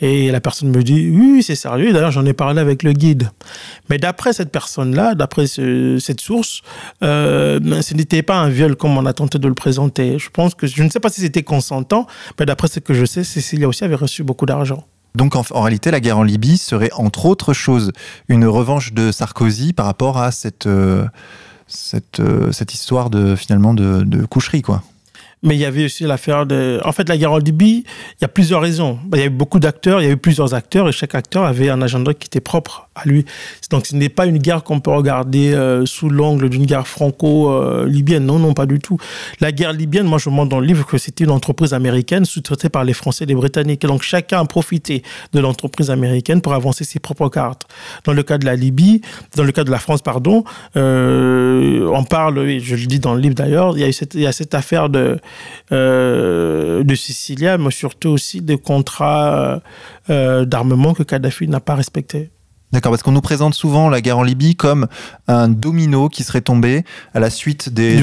[0.00, 1.92] Et la personne me dit, oui, c'est sérieux.
[1.92, 3.30] D'ailleurs, j'en ai parlé avec le guide.
[3.88, 6.62] Mais d'après cette personne-là, d'après cette source,
[7.02, 10.18] euh, ce n'était pas un viol comme on a tenté de le présenter.
[10.18, 13.04] Je pense que, je ne sais pas si c'était consentant, mais d'après ce que je
[13.04, 14.84] sais, Cécilia aussi avait reçu beaucoup d'argent.
[15.14, 17.92] Donc en, réalité, la guerre en Libye serait entre autres choses
[18.26, 21.06] une revanche de Sarkozy par rapport à cette, euh,
[21.68, 24.82] cette, euh, histoire de finalement de coucherie, quoi
[25.44, 26.80] mais il y avait aussi l'affaire de...
[26.84, 28.98] En fait, la guerre en Libye, il y a plusieurs raisons.
[29.12, 31.44] Il y a eu beaucoup d'acteurs, il y a eu plusieurs acteurs, et chaque acteur
[31.44, 33.26] avait un agenda qui était propre à lui.
[33.70, 38.24] Donc, ce n'est pas une guerre qu'on peut regarder euh, sous l'angle d'une guerre franco-libyenne.
[38.24, 38.98] Non, non, pas du tout.
[39.40, 42.70] La guerre libyenne, moi, je montre dans le livre que c'était une entreprise américaine sous-traitée
[42.70, 43.84] par les Français et les Britanniques.
[43.84, 45.02] Et donc, chacun a profité
[45.34, 47.66] de l'entreprise américaine pour avancer ses propres cartes.
[48.04, 49.02] Dans le cas de la Libye,
[49.36, 50.44] dans le cas de la France, pardon,
[50.76, 54.32] euh, on parle, et je le dis dans le livre d'ailleurs, il il y a
[54.32, 55.18] cette affaire de
[55.72, 59.60] euh, de Sicilia, mais surtout aussi des contrats
[60.10, 62.30] euh, d'armement que Kadhafi n'a pas respectés.
[62.74, 64.88] D'accord, parce qu'on nous présente souvent la guerre en Libye comme
[65.28, 66.82] un domino qui serait tombé
[67.14, 68.02] à la suite des,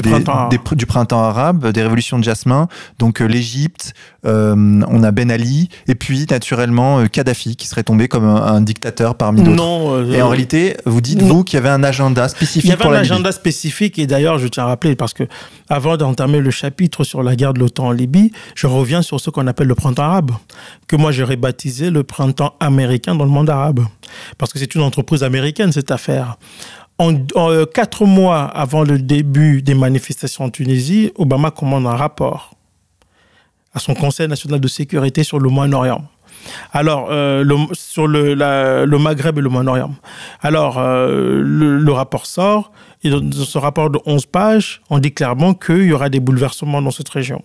[0.86, 2.68] printemps, arabe, des révolutions de Jasmin.
[2.98, 3.92] Donc euh, l'Égypte,
[4.24, 8.62] euh, on a Ben Ali, et puis naturellement euh, Kadhafi qui serait tombé comme un,
[8.62, 9.56] dictateur parmi d'autres.
[9.56, 10.10] Non.
[10.10, 12.64] et en réalité, vous dites vous qu'il y avait un agenda spécifique.
[12.64, 15.24] Il y avait un agenda spécifique, et d'ailleurs, je tiens à rappeler parce que
[15.68, 19.28] avant d'entamer le chapitre sur la guerre de l'OTAN en Libye, je reviens sur ce
[19.28, 20.30] qu'on appelle le printemps arabe,
[20.88, 23.80] que moi j'aurais baptisé le printemps américain dans le monde arabe,
[24.38, 26.36] parce que c'est une entreprise américaine, cette affaire.
[26.98, 32.54] En, euh, quatre mois avant le début des manifestations en Tunisie, Obama commande un rapport
[33.74, 36.04] à son Conseil national de sécurité sur le Moyen-Orient.
[36.72, 39.96] Alors, euh, sur le, le, Maghreb et le Moyen-Orient.
[40.42, 42.70] Alors, euh, le, rapport sort,
[43.02, 46.82] et dans, ce rapport de 11 pages, on dit clairement qu'il y aura des bouleversements
[46.82, 47.42] dans cette région.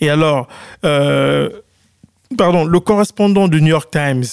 [0.00, 0.48] Et alors,
[0.82, 4.24] pardon, le correspondant du New York Times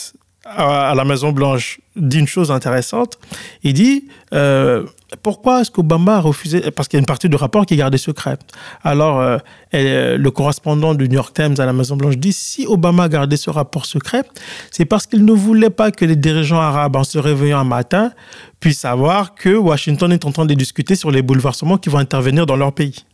[0.55, 3.19] à la Maison Blanche dit une chose intéressante.
[3.63, 4.85] Il dit euh,
[5.21, 7.77] pourquoi est-ce qu'Obama a refusé Parce qu'il y a une partie du rapport qui est
[7.77, 8.37] gardée secret.
[8.83, 9.37] Alors, euh,
[9.71, 13.37] le correspondant du New York Times à la Maison Blanche dit si Obama a gardé
[13.37, 14.23] ce rapport secret,
[14.71, 18.11] c'est parce qu'il ne voulait pas que les dirigeants arabes, en se réveillant un matin,
[18.59, 22.45] puissent savoir que Washington est en train de discuter sur les bouleversements qui vont intervenir
[22.45, 23.05] dans leur pays.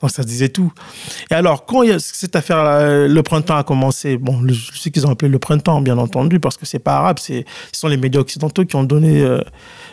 [0.00, 0.72] Donc ça disait tout.
[1.30, 5.30] Et alors, quand cette affaire, le printemps a commencé, bon, je sais qu'ils ont appelé
[5.30, 8.76] le printemps, bien entendu, parce que c'est pas arabe, ce sont les médias occidentaux qui
[8.76, 9.40] ont donné euh,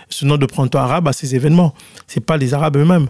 [0.10, 1.74] ce nom de printemps arabe à ces événements.
[2.08, 3.08] C'est pas les Arabes eux-mêmes.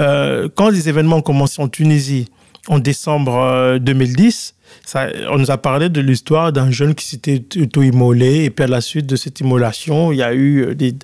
[0.00, 2.28] Euh, quand les événements ont commencé en Tunisie
[2.68, 7.44] en décembre 2010, euh, ça, on nous a parlé de l'histoire d'un jeune qui s'était
[7.60, 10.94] auto-immolé, et puis à la suite de cette immolation, il y a eu des...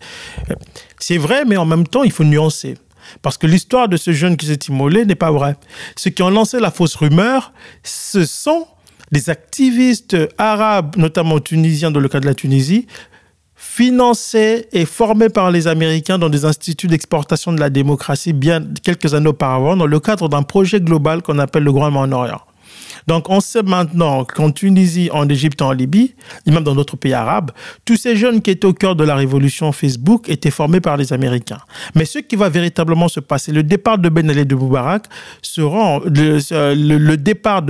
[0.98, 2.76] C'est vrai, mais en même temps, il faut nuancer.
[3.22, 5.56] Parce que l'histoire de ce jeune qui s'est immolé n'est pas vraie.
[5.96, 8.66] Ceux qui ont lancé la fausse rumeur, ce sont
[9.12, 12.86] des activistes arabes, notamment tunisiens dans le cas de la Tunisie,
[13.54, 19.14] financés et formés par les Américains dans des instituts d'exportation de la démocratie bien quelques
[19.14, 22.40] années auparavant, dans le cadre d'un projet global qu'on appelle le Grand Moyen-Orient.
[23.08, 26.14] Donc on sait maintenant qu'en Tunisie, en Égypte, en Libye,
[26.46, 27.52] et même dans d'autres pays arabes,
[27.86, 31.14] tous ces jeunes qui étaient au cœur de la révolution Facebook étaient formés par les
[31.14, 31.60] Américains.
[31.94, 35.06] Mais ce qui va véritablement se passer, le départ de Ben Ali de Moubarak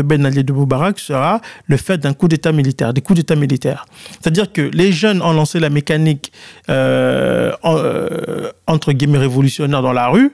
[0.02, 0.26] Ben
[0.98, 3.00] sera le fait d'un coup d'État militaire, des
[3.36, 3.84] d'État.
[4.20, 6.32] C'est-à-dire que les jeunes ont lancé la mécanique
[6.68, 10.32] euh, euh, entre guillemets révolutionnaire dans la rue,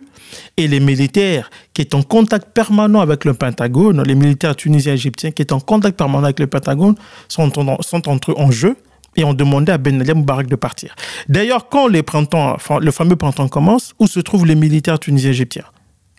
[0.56, 5.30] et les militaires qui est en contact permanent avec le Pentagone, les militaires tunisiens égyptiens
[5.30, 6.94] qui est en contact permanent avec le Pentagone,
[7.28, 8.76] sont, entre eux en jeu
[9.16, 10.94] et ont demandé à Ben Ali Moubarak de partir.
[11.28, 15.64] D'ailleurs, quand les printemps, le fameux printemps commence, où se trouvent les militaires tunisiens égyptiens?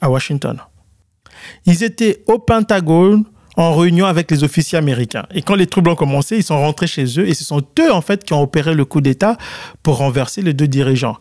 [0.02, 0.60] À Washington.
[1.66, 3.26] Ils étaient au Pentagone
[3.58, 5.26] en réunion avec les officiers américains.
[5.34, 7.92] Et quand les troubles ont commencé, ils sont rentrés chez eux et ce sont eux,
[7.92, 9.38] en fait, qui ont opéré le coup d'État
[9.84, 11.18] pour renverser les deux dirigeants.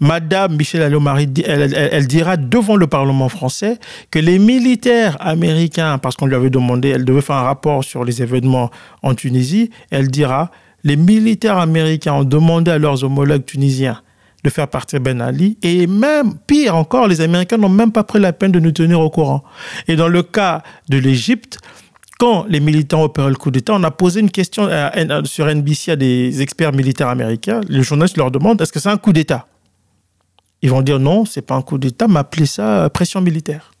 [0.00, 3.78] Madame Michel Allomari, elle, elle, dira devant le Parlement français
[4.10, 8.04] que les militaires américains, parce qu'on lui avait demandé, elle devait faire un rapport sur
[8.04, 8.70] les événements
[9.02, 10.50] en Tunisie, elle dira,
[10.84, 14.00] les militaires américains ont demandé à leurs homologues tunisiens
[14.42, 15.58] de faire partir Ben Ali.
[15.62, 19.00] Et même, pire encore, les Américains n'ont même pas pris la peine de nous tenir
[19.00, 19.44] au courant.
[19.86, 21.58] Et dans le cas de l'Égypte,
[22.18, 24.68] quand les militants opéraient le coup d'État, on a posé une question
[25.24, 27.60] sur NBC à des experts militaires américains.
[27.68, 29.46] Les journalistes leur demandent est-ce que c'est un coup d'État?
[30.62, 33.72] Ils vont dire non, c'est pas un coup d'État, mais appelez ça euh, pression militaire.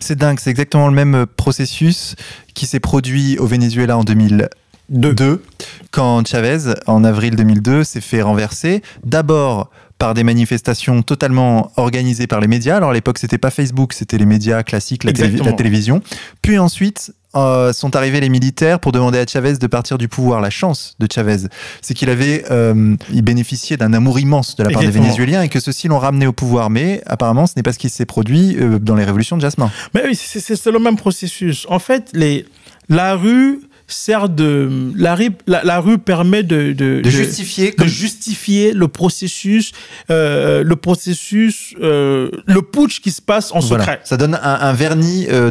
[0.00, 2.14] C'est dingue, c'est exactement le même euh, processus
[2.54, 5.42] qui s'est produit au Venezuela en 2002,
[5.90, 8.82] quand Chavez, en avril 2002, s'est fait renverser.
[9.04, 12.76] D'abord par des manifestations totalement organisées par les médias.
[12.76, 16.02] Alors à l'époque, c'était pas Facebook, c'était les médias classiques, la, la télévision.
[16.42, 20.40] Puis ensuite, euh, sont arrivés les militaires pour demander à Chavez de partir du pouvoir.
[20.40, 21.48] La chance de Chavez,
[21.80, 25.48] c'est qu'il avait, euh, il bénéficiait d'un amour immense de la part des Vénézuéliens et
[25.48, 26.68] que ceux-ci l'ont ramené au pouvoir.
[26.68, 29.70] Mais apparemment, ce n'est pas ce qui s'est produit euh, dans les révolutions de Jasmin.
[29.94, 31.66] Mais oui, c'est le même processus.
[31.70, 32.46] En fait, les,
[32.88, 35.16] la rue sert de la,
[35.46, 39.72] la, rue permet de, de, justifier de justifier le processus
[40.10, 44.00] euh, le processus euh, le putsch qui se passe en secret.
[44.04, 45.50] Ça donne un, vernis euh,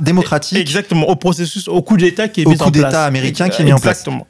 [0.00, 3.04] démocratique exactement au processus au coup d'état qui est mis en place au coup d'état
[3.04, 3.98] américain qui est mis en place.
[3.98, 4.26] exactement.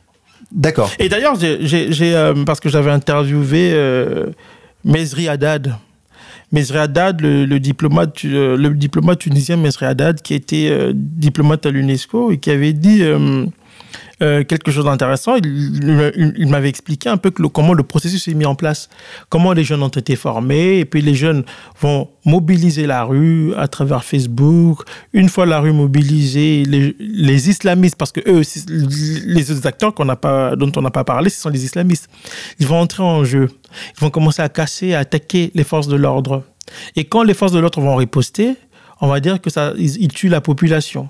[0.50, 0.90] D'accord.
[0.98, 3.74] Et d'ailleurs j'ai parce que j'avais interviewé
[4.84, 5.74] Mesri Haddad
[6.52, 11.70] Mesri Haddad, le, diplomate, euh, le diplomate tunisien Mesri Haddad, qui était euh, diplomate à
[11.70, 13.02] l'UNESCO et qui avait dit
[14.22, 15.37] euh, quelque chose d'intéressant.
[15.37, 18.88] Il, m'avait expliqué un peu comment le processus est mis en place,
[19.28, 21.44] comment les jeunes ont été formés, et puis les jeunes
[21.81, 24.83] vont mobiliser la rue à travers Facebook.
[25.12, 30.72] Une fois la rue mobilisée, les, islamistes, parce que eux aussi, les autres acteurs dont
[30.76, 32.09] on n'a pas parlé, ce sont les islamistes.
[32.59, 33.48] Ils vont entrer en jeu.
[33.96, 36.44] Ils vont commencer à casser, à attaquer les forces de l'ordre.
[36.96, 38.55] Et quand les forces de l'ordre vont riposter,
[39.00, 41.09] on va dire que ça, ils tuent la population.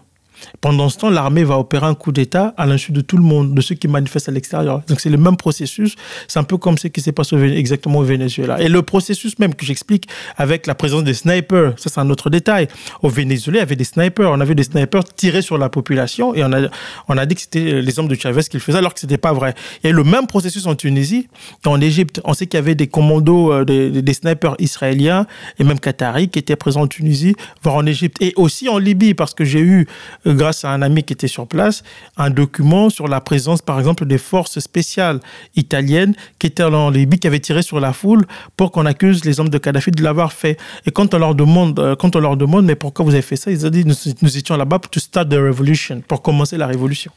[0.61, 3.55] Pendant ce temps, l'armée va opérer un coup d'État à l'insu de tout le monde,
[3.55, 4.83] de ceux qui manifestent à l'extérieur.
[4.88, 5.96] Donc c'est le même processus.
[6.28, 8.61] C'est un peu comme ce qui s'est passé exactement au Venezuela.
[8.61, 12.31] Et le processus même que j'explique avec la présence des snipers, ça c'est un autre
[12.31, 12.68] détail.
[13.02, 14.31] Au Venezuela, il y avait des snipers.
[14.31, 16.68] On avait des snipers tirés sur la population et on a,
[17.09, 19.07] on a dit que c'était les hommes de Chavez qui le faisaient alors que ce
[19.07, 19.55] n'était pas vrai.
[19.83, 21.28] Il y a le même processus en Tunisie
[21.66, 22.20] en Égypte.
[22.24, 25.26] On sait qu'il y avait des commandos, euh, des, des snipers israéliens
[25.59, 28.16] et même qataris qui étaient présents en Tunisie, voire en Égypte.
[28.20, 29.87] Et aussi en Libye parce que j'ai eu
[30.26, 31.83] euh, grâce à un ami qui était sur place,
[32.16, 35.21] un document sur la présence, par exemple, des forces spéciales
[35.57, 39.40] italiennes qui étaient en Libye, qui avaient tiré sur la foule pour qu'on accuse les
[39.40, 40.59] hommes de Kadhafi de l'avoir fait.
[40.87, 43.37] Et quand on leur demande, euh, quand on leur demande, mais pourquoi vous avez fait
[43.37, 46.57] ça, ils ont dit, nous, nous étions là-bas pour to start the revolution, pour commencer
[46.57, 47.12] la révolution.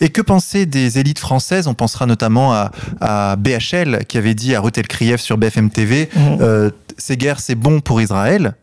[0.00, 1.66] Et que penser des élites françaises?
[1.66, 2.52] On pensera notamment
[3.00, 6.20] à, BHL qui avait dit à Rutel Krief sur BFM TV mmh.
[6.40, 8.54] euh, ces guerres c'est bon pour Israël.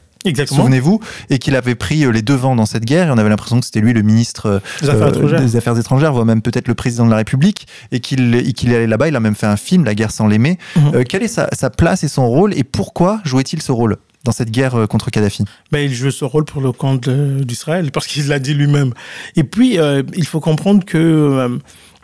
[0.47, 3.59] Souvenez-vous, et qu'il avait pris euh, les devants dans cette guerre, et on avait l'impression
[3.59, 7.12] que c'était lui le ministre euh, des, Affaires étrangères, voire même peut-être le président de
[7.12, 10.12] la République, et qu'il qu'il allait là-bas, il a même fait un film, La guerre
[10.12, 10.57] sans l'aimer.
[10.75, 11.03] Mmh.
[11.03, 14.51] quelle est sa, sa, place et son rôle, et pourquoi jouait-il ce rôle dans cette
[14.51, 15.45] guerre euh, contre Kadhafi?
[15.71, 18.93] Ben, Il joue ce rôle pour le compte d'Israël, parce qu'il l'a dit lui-même.
[19.36, 21.59] Et puis, euh, il faut comprendre que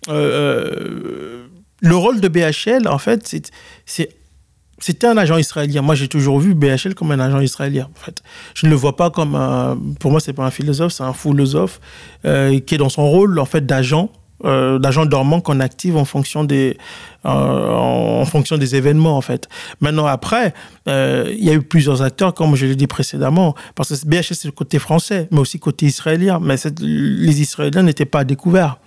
[0.09, 1.45] euh,
[1.81, 3.35] le rôle de BHL, en fait,
[3.85, 4.09] c'est
[4.79, 5.81] c'était un agent israélien.
[5.81, 7.87] Moi, j'ai toujours vu BHL comme un agent israélien.
[7.95, 8.21] En fait,
[8.55, 11.13] je ne le vois pas comme un, pour moi, c'est pas un philosophe, c'est un
[11.13, 11.79] philosophe
[12.23, 14.11] qui est dans son rôle en fait d'agent
[14.45, 16.77] euh, d'agents dormants qu'on active en fonction des
[17.25, 19.49] euh, en fonction des événements en fait.
[19.81, 20.53] Maintenant après,
[20.87, 24.35] euh, il y a eu plusieurs acteurs comme je l'ai dit précédemment parce que BHS
[24.35, 26.39] c'est le côté français mais aussi côté israélien.
[26.41, 28.77] Mais les Israéliens n'étaient pas découverts.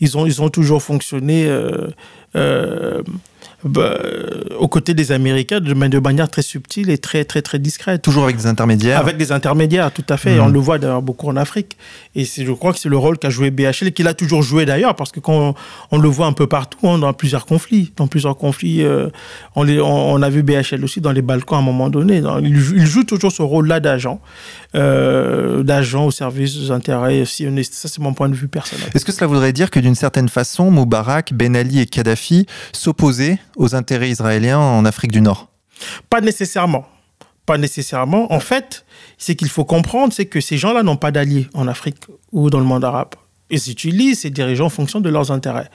[0.00, 1.48] Ils ont ils ont toujours fonctionné
[3.64, 3.98] bah,
[4.60, 8.02] aux côtés des Américains de, manière très subtile et très, très, très discrète.
[8.02, 10.38] Toujours avec des intermédiaires Avec des intermédiaires, tout à fait.
[10.38, 11.76] On le voit d'ailleurs beaucoup en Afrique.
[12.14, 14.64] Et je crois que c'est le rôle qu'a joué BHL et qu'il a toujours joué
[14.64, 15.56] d'ailleurs, parce que quand
[15.90, 17.92] on, le voit un peu partout, hein, dans plusieurs conflits.
[17.96, 19.08] Dans plusieurs conflits, euh,
[19.56, 22.22] on, on, a vu BHL aussi dans les Balkans à un moment donné.
[22.42, 24.20] il, joue, toujours ce rôle-là d'agent,
[24.76, 27.74] euh, d'agent au service des intérêts sionistes.
[27.74, 28.88] Ça, c'est mon point de vue personnel.
[28.94, 33.38] Est-ce que cela voudrait dire que d'une certaine façon, Moubarak, Ben Ali et Kadhafi s'opposaient
[33.58, 35.48] aux intérêts israéliens en Afrique du Nord
[36.08, 36.86] Pas nécessairement.
[37.44, 38.32] Pas nécessairement.
[38.32, 38.86] En fait,
[39.18, 41.96] ce qu'il faut comprendre, c'est que ces gens-là n'ont pas d'alliés en Afrique
[42.32, 43.14] ou dans le monde arabe.
[43.50, 45.70] Ils utilisent ces dirigeants en fonction de leurs intérêts.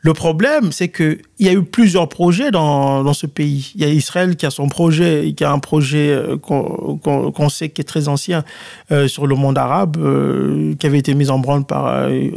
[0.00, 3.72] Le problème, c'est qu'il y a eu plusieurs projets dans, dans, ce pays.
[3.74, 7.70] Il y a Israël qui a son projet, qui a un projet euh, qu'on sait
[7.70, 8.44] qui est très ancien
[8.92, 12.30] euh, sur le monde arabe, euh, qui avait été mis en branle par euh,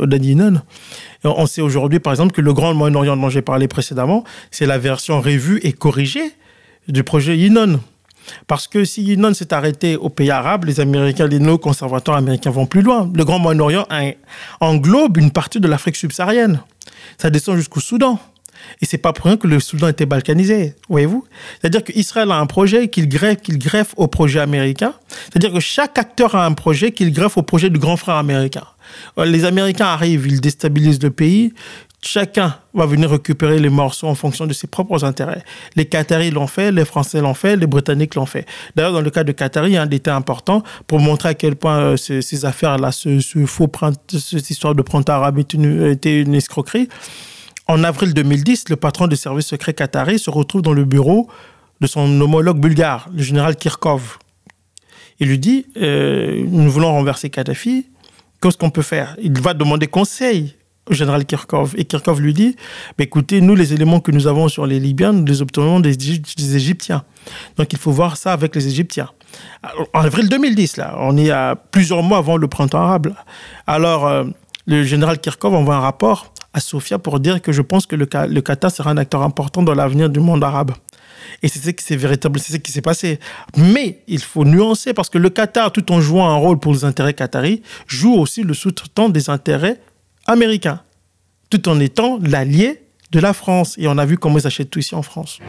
[1.23, 4.77] On sait aujourd'hui, par exemple, que le Grand Moyen-Orient dont j'ai parlé précédemment, c'est la
[4.77, 6.33] version revue et corrigée
[6.87, 7.81] du projet Yinon.
[8.47, 12.65] Parce que si Yinon s'est arrêté aux pays arabes, les Américains, les néo-conservateurs américains vont
[12.65, 13.11] plus loin.
[13.13, 13.85] Le Grand Moyen-Orient
[14.59, 16.61] englobe une partie de l'Afrique subsaharienne
[17.17, 18.19] ça descend jusqu'au Soudan.
[18.81, 21.25] Et c'est pas pour rien que le Soudan était balkanisé, voyez-vous
[21.59, 24.93] C'est-à-dire qu'Israël a un projet qu'il greffe, qu'il greffe au projet américain.
[25.31, 28.63] C'est-à-dire que chaque acteur a un projet qu'il greffe au projet du grand frère américain.
[29.17, 31.53] Euh, les Américains arrivent, ils déstabilisent le pays.
[32.01, 35.43] Chacun va venir récupérer les morceaux en fonction de ses propres intérêts.
[35.75, 38.45] Les Qataris l'ont fait, les Français l'ont fait, les Britanniques l'ont fait.
[38.73, 41.33] D'ailleurs, dans le cas de Qatari, il y a un détail important pour montrer à
[41.33, 43.69] quel point euh, ces, affaires-là, ce, faux
[44.07, 46.87] cette histoire de printemps arabe était une, escroquerie.
[47.69, 51.29] En avril 2010, le patron du service secret qatari se retrouve dans le bureau
[51.81, 54.17] de son homologue bulgare, le général Kirkov.
[55.19, 57.85] Il lui dit euh, Nous voulons renverser Kadhafi.
[58.41, 59.15] Qu'est-ce qu'on peut faire?
[59.21, 60.55] Il va demander conseil
[60.89, 61.75] au général Kirkov.
[61.77, 62.55] Et Kirkov lui dit,
[62.97, 65.93] écoutez, nous, les éléments que nous avons sur les Libyens, nous les obtenons des,
[66.55, 67.03] Égyptiens.
[67.55, 69.09] Donc il faut voir ça avec les Égyptiens.
[69.93, 73.13] en avril 2010, là, on est à plusieurs mois avant le printemps arabe.
[73.67, 74.23] Alors, euh,
[74.65, 78.05] le général Kirkov envoie un rapport à Sofia pour dire que je pense que le,
[78.05, 80.71] Qatar sera un acteur important dans l'avenir du monde arabe.
[81.43, 83.19] Et c'est ce qui s'est véritable, c'est ce qui s'est passé.
[83.55, 86.85] Mais il faut nuancer parce que le Qatar, tout en jouant un rôle pour les
[86.85, 89.79] intérêts qataris, joue aussi le sous-traitant des intérêts
[90.25, 90.81] américain,
[91.49, 92.81] tout en étant l'allié
[93.11, 93.75] de la France.
[93.77, 95.39] Et on a vu comment ils achètent tout ici en France.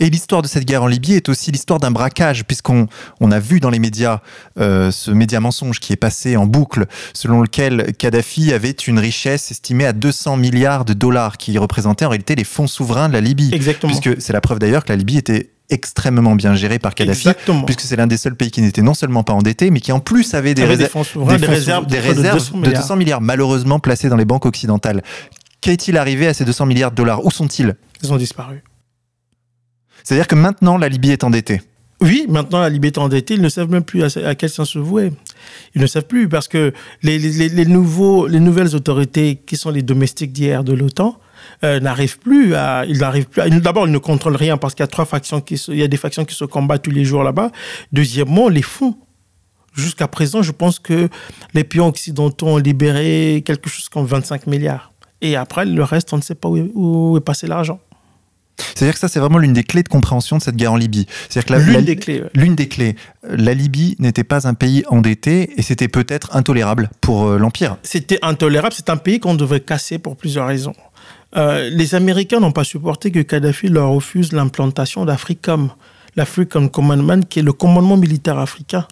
[0.00, 2.86] Et l'histoire de cette guerre en Libye est aussi l'histoire d'un braquage, puisqu'on
[3.20, 4.20] on a vu dans les médias
[4.58, 9.50] euh, ce média mensonge qui est passé en boucle, selon lequel Kadhafi avait une richesse
[9.50, 13.20] estimée à 200 milliards de dollars, qui représentait en réalité les fonds souverains de la
[13.20, 13.50] Libye.
[13.52, 13.92] Exactement.
[13.92, 17.28] Puisque c'est la preuve d'ailleurs que la Libye était extrêmement bien géré par Kadhafi,
[17.66, 20.00] puisque c'est l'un des seuls pays qui n'était non seulement pas endetté, mais qui en
[20.00, 20.94] plus avait des, réserves,
[21.28, 23.20] des réserves de 200 milliards.
[23.20, 25.02] malheureusement placées dans les banques occidentales.
[25.60, 27.24] Qu'est-il arrivé à ces 200 milliards de dollars?
[27.24, 27.74] Où sont-ils?
[28.02, 28.62] Ils ont disparu.
[30.04, 31.60] C'est-à-dire que maintenant, la Libye est endettée.
[32.00, 34.78] Oui, maintenant la Libye est endettée, ils ne savent même plus à, quel sens se
[34.78, 35.12] vouer.
[35.74, 40.32] Ils ne savent plus parce que les, nouveaux, les nouvelles autorités qui sont les domestiques
[40.32, 41.18] d'hier de l'OTAN
[41.64, 44.84] euh, n'arrivent plus à, ils n'arrivent plus d'abord ils ne contrôlent rien parce qu'il y
[44.84, 47.24] a trois factions qui il y a des factions qui se combattent tous les jours
[47.24, 47.50] là-bas.
[47.92, 48.96] Deuxièmement, les fonds.
[49.74, 51.08] Jusqu'à présent, je pense que
[51.54, 54.92] les pions occidentaux ont libéré quelque chose comme 25 milliards.
[55.20, 57.80] Et après, le reste, on ne sait pas où est passé l'argent.
[58.74, 61.06] C'est-à-dire que ça, c'est vraiment l'une des clés de compréhension de cette guerre en Libye.
[61.28, 62.22] C'est-à-dire que l'une des clés.
[62.34, 62.96] L'une des clés.
[63.28, 67.76] La Libye n'était pas un pays endetté et c'était peut-être intolérable pour euh, l'Empire.
[67.82, 68.74] C'était intolérable.
[68.74, 70.74] C'est un pays qu'on devait casser pour plusieurs raisons.
[71.36, 75.70] Euh, les Américains n'ont pas supporté que Kadhafi leur refuse l'implantation d'Africom,
[76.16, 78.86] l'African Commandment, qui est le commandement militaire africain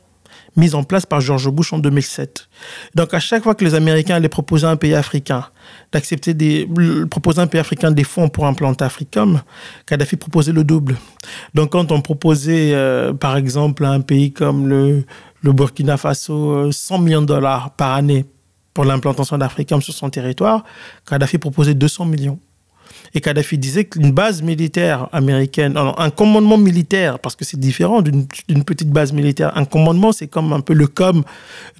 [0.56, 2.48] mis en place par George Bush en 2007.
[2.94, 5.46] Donc à chaque fois que les Américains allaient proposer à un pays africain
[5.92, 6.68] d'accepter des
[7.10, 9.40] proposer un pays africain des fonds pour implanter Africom,
[9.86, 10.96] Kadhafi proposait le double.
[11.54, 15.04] Donc quand on proposait euh, par exemple à un pays comme le,
[15.42, 18.24] le Burkina Faso 100 millions de dollars par année
[18.74, 20.64] pour l'implantation d'Africom sur son territoire,
[21.08, 22.38] Kadhafi proposait 200 millions.
[23.14, 28.64] Et Kadhafi disait qu'une base militaire américaine, un commandement militaire, parce que c'est différent d'une
[28.64, 29.56] petite base militaire.
[29.56, 31.22] Un commandement, c'est comme un peu le COM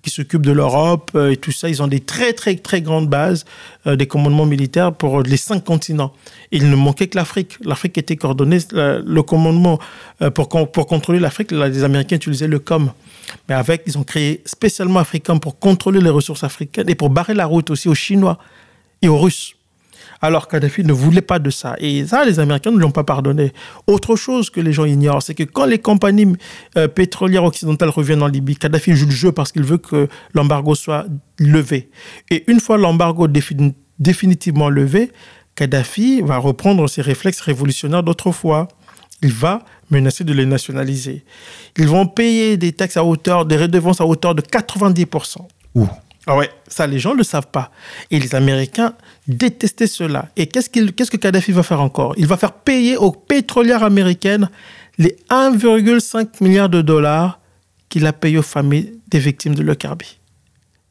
[0.02, 1.68] qui s'occupe de l'Europe euh, et tout ça.
[1.68, 3.44] Ils ont des très, très, très grandes bases,
[3.86, 6.12] euh, des commandements militaires pour les cinq continents.
[6.52, 7.58] Il ne manquait que l'Afrique.
[7.64, 8.58] L'Afrique était coordonnée.
[8.72, 9.78] Le commandement,
[10.22, 12.92] euh, pour, pour contrôler l'Afrique, les Américains utilisaient le COM.
[13.48, 17.34] Mais avec, ils ont créé spécialement Africain pour contrôler les ressources africaines et pour barrer
[17.34, 18.38] la route aussi aux Chinois
[19.02, 19.55] et aux Russes.
[20.20, 21.76] Alors Kadhafi ne voulait pas de ça.
[21.78, 23.52] Et ça, les Américains ne l'ont pas pardonné.
[23.86, 26.34] Autre chose que les gens ignorent, c'est que quand les compagnies
[26.76, 30.74] euh, pétrolières occidentales reviennent en Libye, Kadhafi joue le jeu parce qu'il veut que l'embargo
[30.74, 31.06] soit
[31.38, 31.90] levé.
[32.30, 33.28] Et une fois l'embargo
[33.98, 35.12] définitivement levé,
[35.54, 38.68] Kadhafi va reprendre ses réflexes révolutionnaires d'autrefois.
[39.22, 41.24] Il va menacer de les nationaliser.
[41.78, 45.38] Ils vont payer des taxes à hauteur, des redevances à hauteur de 90%.
[45.74, 45.88] Ouh.
[46.26, 47.70] Ah ouais, ça les gens ne le savent pas.
[48.10, 48.94] Et les Américains
[49.28, 50.28] détestaient cela.
[50.36, 52.14] Et qu'est-ce, qu'est-ce que Kadhafi va faire encore?
[52.16, 54.50] Il va faire payer aux pétrolières américaines
[54.98, 57.38] les 1,5 milliard de dollars
[57.88, 60.18] qu'il a payé aux familles des victimes de Lockerbie.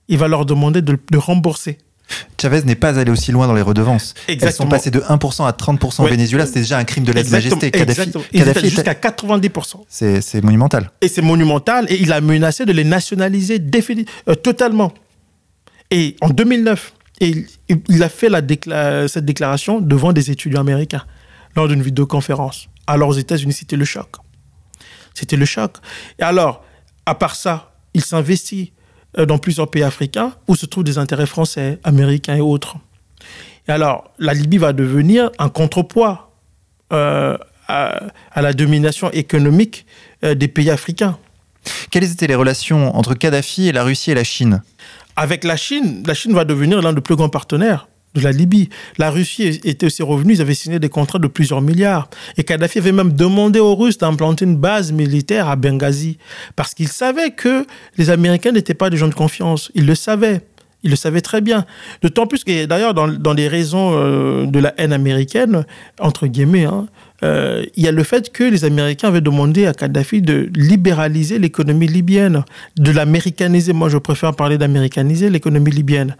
[0.07, 1.79] Il va leur demander de, rembourser.
[2.39, 4.13] Chavez n'est pas allé aussi loin dans les redevances.
[4.27, 6.45] Elles sont passées de 1% à 30% au Venezuela.
[6.45, 7.71] C'était déjà un crime de lèse-majesté.
[7.71, 9.85] Kadhafi, Kadhafi jusqu'à 90%.
[9.89, 10.91] C'est, monumental.
[11.01, 11.87] Et c'est monumental.
[11.89, 13.59] Et il a menacé de les nationaliser
[14.29, 14.93] euh, totalement.
[15.91, 18.29] Et en 2009, il, a fait
[19.07, 21.05] cette déclaration devant des étudiants américains
[21.55, 22.67] lors d'une vidéoconférence.
[22.87, 24.17] Alors aux États-Unis, c'était le choc.
[25.13, 25.77] C'était le choc.
[26.19, 26.63] Et alors,
[27.05, 28.73] à part ça, il s'investit
[29.17, 32.75] euh, dans plusieurs pays africains où se trouvent des intérêts français, américains et autres.
[33.67, 36.31] Et alors, la Libye va devenir un contrepoids
[36.91, 39.85] euh, à, la domination économique
[40.23, 41.17] euh, des pays africains.
[41.89, 44.61] Quelles étaient les relations entre Kadhafi et la Russie et la Chine?
[45.15, 48.69] Avec la Chine, la Chine va devenir l'un des plus grands partenaires de la Libye.
[48.97, 52.09] La Russie était aussi revenue, ils avaient signé des contrats de plusieurs milliards.
[52.37, 56.17] Et Kadhafi avait même demandé aux Russes d'implanter une base militaire à Benghazi,
[56.55, 57.65] parce qu'il savait que
[57.97, 59.71] les Américains n'étaient pas des gens de confiance.
[59.75, 60.41] Ils le savaient.
[60.83, 61.65] Il le savait très bien.
[62.03, 65.65] D'autant plus que, d'ailleurs, dans, dans, les raisons euh, de la haine américaine,
[65.99, 66.85] entre guillemets, hein,
[67.23, 71.39] euh, il y a le fait que les Américains avaient demandé à Kadhafi de libéraliser
[71.39, 72.43] l'économie libyenne,
[72.77, 73.73] de l'américaniser.
[73.73, 76.15] Moi, je préfère parler d'américaniser l'économie libyenne.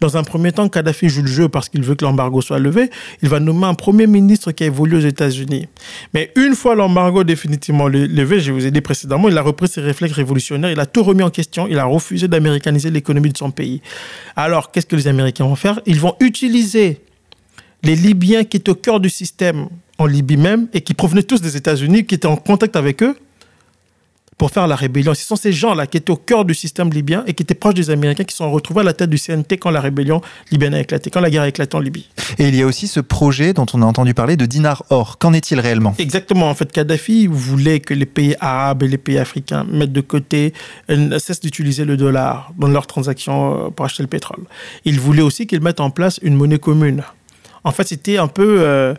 [0.00, 2.90] Dans un premier temps, Kadhafi joue le jeu parce qu'il veut que l'embargo soit levé.
[3.22, 5.68] Il va nommer un premier ministre qui a évolué aux États-Unis.
[6.14, 9.80] Mais une fois l'embargo définitivement levé, je vous ai dit précédemment, il a repris ses
[9.80, 13.50] réflexes révolutionnaires, il a tout remis en question, il a refusé d'américaniser l'économie de son
[13.50, 13.82] pays.
[14.36, 15.80] Alors, qu'est-ce que les Américains vont faire?
[15.86, 17.00] Ils vont utiliser
[17.82, 19.68] les Libyens qui étaient au cœur du système
[19.98, 23.16] en Libye même et qui provenaient tous des États-Unis, qui étaient en contact avec eux
[24.38, 25.12] pour faire la rébellion.
[25.14, 27.74] Ce sont ces gens-là qui étaient au cœur du système libyen et qui étaient proches
[27.74, 30.22] des Américains qui sont retrouvés à la tête du CNT quand la rébellion
[30.52, 32.06] libyenne a éclaté, quand la guerre a éclaté en Libye.
[32.38, 35.18] Et il y a aussi ce projet dont on a entendu parler de dinar or.
[35.18, 35.94] Qu'en est-il réellement?
[35.98, 36.48] Exactement.
[36.48, 40.54] En fait, Kadhafi voulait que les pays arabes et les pays africains mettent de côté,
[40.88, 44.44] euh, cessent d'utiliser le dollar dans leurs transactions euh, pour acheter le pétrole.
[44.84, 47.02] Il voulait aussi qu'ils mettent en place une monnaie commune
[47.68, 48.94] en fait, c'était un peu, euh,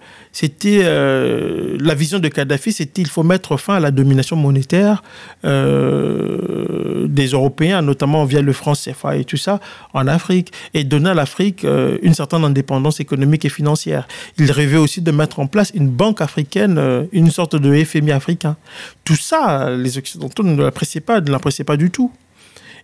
[0.65, 5.01] euh, la vision de Kadhafi, c'était il faut mettre fin à la domination monétaire
[5.43, 9.59] euh, des Européens, notamment via le franc CFA et tout ça,
[9.93, 11.65] en Afrique, et donner à l'Afrique
[12.03, 14.07] une certaine indépendance économique et financière.
[14.38, 18.55] Il rêvait aussi de mettre en place une banque africaine, une sorte de FMI africain.
[19.03, 22.11] Tout ça, les Occidentaux ne l'appréciaient pas, ne l'appréciaient pas du tout.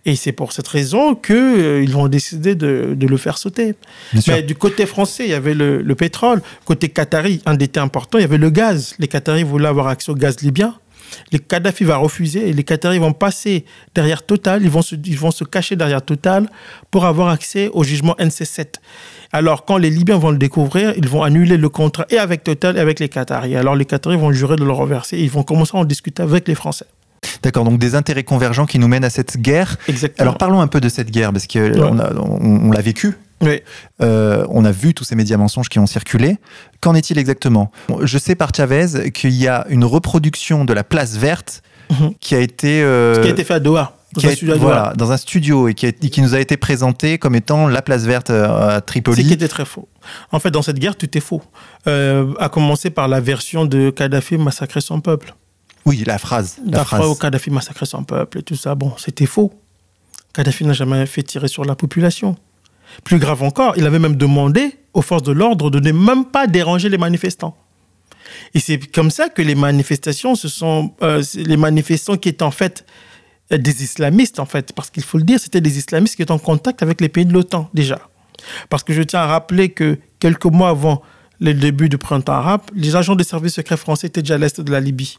[0.06, 3.74] Et c'est pour cette raison qu'ils euh, vont décider de, de, le faire sauter.
[4.28, 6.40] Mais du côté français, il y avait le, le, pétrole.
[6.64, 8.94] Côté qatari, un détail important, il y avait le gaz.
[9.00, 10.76] Les Qataris voulaient avoir accès au gaz libyen.
[11.32, 15.18] Les Kadhafi va refuser et les Qataris vont passer derrière Total, ils vont, se, ils
[15.18, 16.48] vont se cacher derrière Total
[16.90, 18.74] pour avoir accès au jugement NC7.
[19.32, 22.76] Alors, quand les Libyens vont le découvrir, ils vont annuler le contrat et avec Total
[22.76, 23.56] et avec les Qataris.
[23.56, 26.22] Alors, les Qataris vont jurer de le reverser et ils vont commencer à en discuter
[26.22, 26.86] avec les Français.
[27.42, 29.76] D'accord, donc des intérêts convergents qui nous mènent à cette guerre.
[29.88, 30.22] Exactement.
[30.22, 33.60] Alors parlons un peu de cette guerre, parce qu'on on, l'a vécu Oui.
[34.02, 36.38] Euh, on a vu tous ces médias mensonges qui ont circulé.
[36.80, 37.70] Qu'en est-il exactement?
[38.02, 42.14] Je sais par Chavez qu'il y a une reproduction de la place verte Mhm.
[42.18, 43.92] qui a été euh, Qui a été fait à Doha.
[44.12, 44.56] Dans qui un à Doha.
[44.56, 47.80] voilà, dans un studio et qui, a- qui nous a été présenté comme étant la
[47.80, 49.32] place verte euh, à C'est qui Tripoli.
[49.32, 49.88] était très faux.
[50.32, 51.42] En fait, dans cette guerre, tout est faux.
[51.86, 55.34] Euh, à commencer par la version de Kadhafi massacrer son peuple.
[55.86, 56.58] Oui, la phrase.
[56.66, 57.00] La La phrase.
[57.00, 59.52] phrase où Kadhafi massacrait son peuple et tout ça, bon, c'était faux.
[60.34, 62.36] Kadhafi n'a jamais fait tirer sur la population.
[63.04, 66.46] Plus grave encore, il avait même demandé aux forces de l'ordre de ne même pas
[66.46, 67.56] déranger les manifestants.
[68.54, 72.50] Et c'est comme ça que les manifestations, ce sont euh, les manifestants qui étaient en
[72.50, 72.84] fait
[73.50, 76.38] des islamistes, en fait, parce qu'il faut le dire, c'était des islamistes qui étaient en
[76.38, 78.00] contact avec les pays de l'OTAN, déjà.
[78.68, 81.02] Parce que je tiens à rappeler que quelques mois avant
[81.38, 84.60] le début du printemps arabe, les agents des services secrets français étaient déjà à l'est
[84.60, 85.16] de la Libye.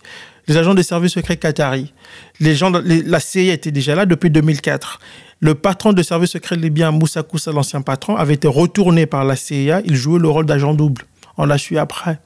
[0.47, 1.93] Les agents des services secrets qataris.
[2.39, 4.99] Les gens, la CIA était déjà là depuis 2004.
[5.39, 9.35] Le patron de service secret libyen, Moussa Koussa, l'ancien patron, avait été retourné par la
[9.35, 9.81] CIA.
[9.85, 11.03] Il jouait le rôle d'agent double.
[11.37, 12.19] On l'a su après.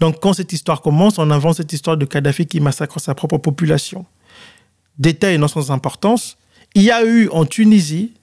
[0.00, 3.38] Donc, quand cette histoire commence, on invente cette histoire de Kadhafi qui massacre sa propre
[3.38, 4.06] population.
[4.98, 6.38] Détail non sans importance,
[6.74, 8.14] il y a eu en Tunisie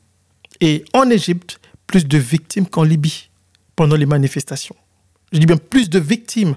[0.62, 3.30] et en Égypte plus de victimes qu'en Libye
[3.76, 4.76] pendant les manifestations.
[5.32, 6.56] Je dis bien plus de victimes.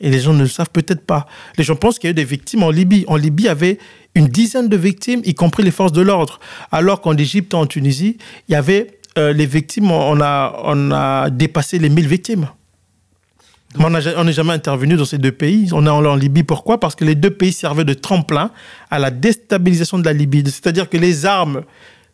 [0.00, 1.26] Et les gens ne le savent peut-être pas.
[1.58, 3.04] Les gens pensent qu'il y a eu des victimes en Libye.
[3.06, 3.78] En Libye, il y avait
[4.14, 6.40] une dizaine de victimes, y compris les forces de l'ordre.
[6.72, 11.88] Alors qu'en Égypte, en Tunisie, il y avait euh, les victimes, on a, dépassé les
[11.88, 12.48] 1000 victimes.
[13.78, 15.68] On n'est jamais intervenu dans ces deux pays.
[15.72, 16.42] On est en Libye.
[16.42, 16.80] Pourquoi?
[16.80, 18.50] Parce que les deux pays servaient de tremplin
[18.90, 20.42] à la déstabilisation de la Libye.
[20.46, 21.62] C'est-à-dire que les armes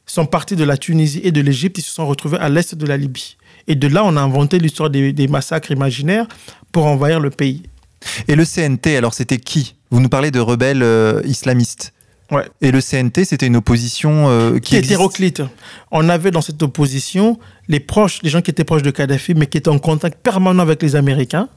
[0.04, 1.78] sont parties de la Tunisie et de l'Égypte.
[1.78, 3.36] Ils se sont retrouvés à l'est de la Libye.
[3.68, 6.26] Et de là, on a inventé l'histoire des massacres imaginaires
[6.72, 7.62] pour envahir le pays.
[8.28, 9.74] Et le CNT, alors c'était qui?
[9.90, 11.92] Vous nous parlez de rebelles euh, islamistes.
[12.32, 12.44] Ouais.
[12.60, 15.42] Et le CNT, c'était une opposition euh, qui Qui existe- hétéroclite.
[15.92, 17.38] On avait dans cette opposition
[17.68, 20.62] les proches, les gens qui étaient proches de Kadhafi, mais qui étaient en contact permanent
[20.62, 21.48] avec les Américains,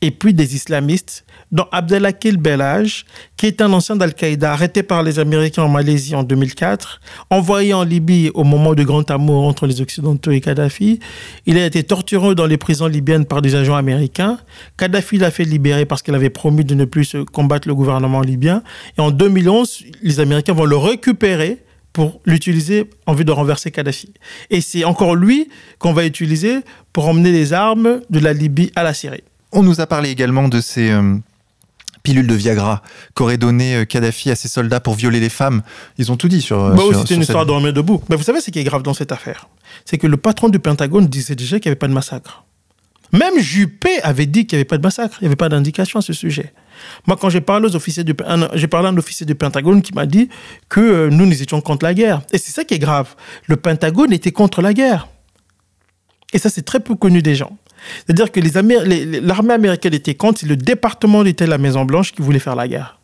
[0.00, 3.04] et puis des islamistes, dont Abdelakil Belhaj,
[3.36, 7.00] qui est un ancien d'Al-Qaïda, arrêté par les Américains en Malaisie en 2004,
[7.30, 11.00] envoyé en Libye au moment de grand amour entre les Occidentaux et Kadhafi.
[11.46, 14.38] Il a été torturé dans les prisons libyennes par des agents américains.
[14.76, 18.62] Kadhafi l'a fait libérer parce qu'il avait promis de ne plus combattre le gouvernement libyen.
[18.98, 21.58] Et en 2011, les Américains vont le récupérer
[21.98, 24.12] pour l'utiliser en vue de renverser Kadhafi.
[24.50, 25.48] Et c'est encore lui
[25.80, 26.60] qu'on va utiliser
[26.92, 29.24] pour emmener les armes de la Libye à la Syrie.
[29.50, 31.16] On nous a parlé également de ces euh,
[32.04, 32.82] pilules de Viagra
[33.14, 35.62] qu'aurait donné euh, Kadhafi à ses soldats pour violer les femmes.
[35.98, 36.62] Ils ont tout dit sur.
[36.62, 38.00] euh, Bah oui, c'était une cette- histoire de debout.
[38.08, 39.48] Mais vous savez ce qui est grave dans cette affaire?
[39.84, 42.44] C'est que le patron du Pentagone disait déjà qu'il n'y avait pas de massacre.
[43.12, 45.98] Même Juppé avait dit qu'il n'y avait pas de massacre, il n'y avait pas d'indication
[45.98, 46.52] à ce sujet.
[47.06, 48.14] Moi, quand j'ai parlé aux officiers du,
[48.54, 50.28] j'ai parlé à un officier du Pentagone qui m'a dit
[50.68, 52.22] que euh, nous, nous étions contre la guerre.
[52.32, 53.14] Et c'est ça qui est grave.
[53.46, 55.08] Le Pentagone était contre la guerre.
[56.32, 57.56] Et ça, c'est très peu connu des gens.
[58.04, 62.56] C'est-à-dire que l'armée américaine était contre, c'est le département était la Maison-Blanche qui voulait faire
[62.56, 62.98] la guerre.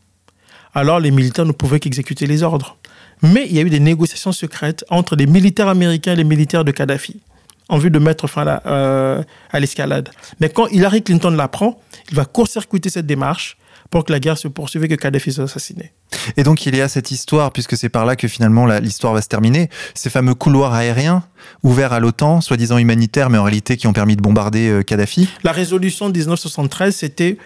[0.75, 2.77] Alors, les militaires ne pouvaient qu'exécuter les ordres.
[3.23, 6.65] Mais il y a eu des négociations secrètes entre les militaires américains et les militaires
[6.65, 7.21] de Kadhafi
[7.69, 10.11] en vue de mettre fin à euh, à l'escalade.
[10.41, 13.57] Mais quand Hillary Clinton l'apprend, il va court-circuiter cette démarche
[13.95, 15.93] pour que la guerre se poursuive et que Kadhafi soit assassiné.
[16.37, 19.23] Et donc il y a cette histoire, puisque c'est par là que finalement l'histoire va
[19.23, 21.23] se terminer, ces fameux couloirs aériens
[21.63, 25.29] ouverts à l'OTAN, soi-disant humanitaires, mais en réalité qui ont permis de bombarder euh, Kadhafi.
[25.45, 27.39] La résolution 1973, c'était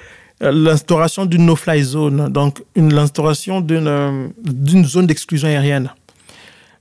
[0.42, 5.92] euh, l'instauration d'une no-fly zone, donc l'instauration euh, d'une zone d'exclusion aérienne.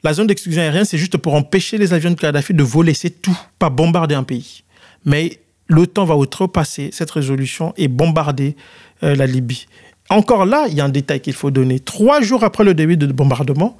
[0.02, 3.22] La zone d'exclusion aérienne, c'est juste pour empêcher les avions de Kadhafi de voler, c'est
[3.22, 4.64] tout, pas bombarder un pays.
[5.04, 8.56] Mais l'OTAN va outrepasser cette résolution et bombarder
[9.04, 9.68] euh, la Libye.
[10.10, 11.80] Encore là, il y a un détail qu'il faut donner.
[11.80, 13.78] Trois jours après le début du bombardement,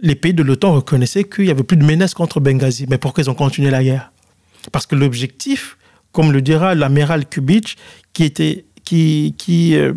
[0.00, 2.86] les pays de l'OTAN reconnaissaient qu'il n'y avait plus de menace contre Benghazi.
[2.88, 4.12] Mais pourquoi ils ont continué la guerre?
[4.70, 5.78] Parce que l'objectif,
[6.12, 7.76] comme le dira l'amiral Kubitsch,
[8.12, 9.34] qui, était, qui
[9.76, 9.94] euh,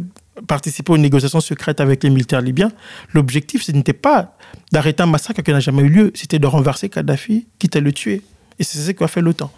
[0.47, 2.71] participait aux négociations secrètes avec les militaires libyens,
[3.13, 4.35] l'objectif, ce n'était pas
[4.71, 7.91] d'arrêter un massacre qui n'a jamais eu lieu, c'était de renverser Kadhafi, quitte à le
[7.91, 8.21] tuer.
[8.59, 9.51] Et c'est ce qu'a fait l'OTAN.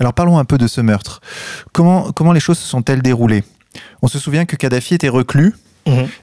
[0.00, 1.20] Alors parlons un peu de ce meurtre.
[1.72, 3.44] Comment, comment les choses se sont-elles déroulées?
[4.02, 5.54] On se souvient que Kadhafi était reclus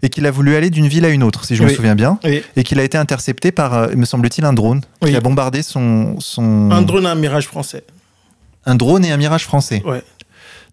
[0.01, 2.19] et qu'il a voulu aller d'une ville à une autre, si je me souviens bien,
[2.23, 5.09] Et et qu'il a été intercepté par, euh, me semble-t-il, un drone Oui.
[5.11, 6.71] qui a bombardé son, son...
[6.71, 7.83] un drone à un mirage français.
[8.65, 9.81] un drone et un mirage français.
[9.85, 10.03] Ouais.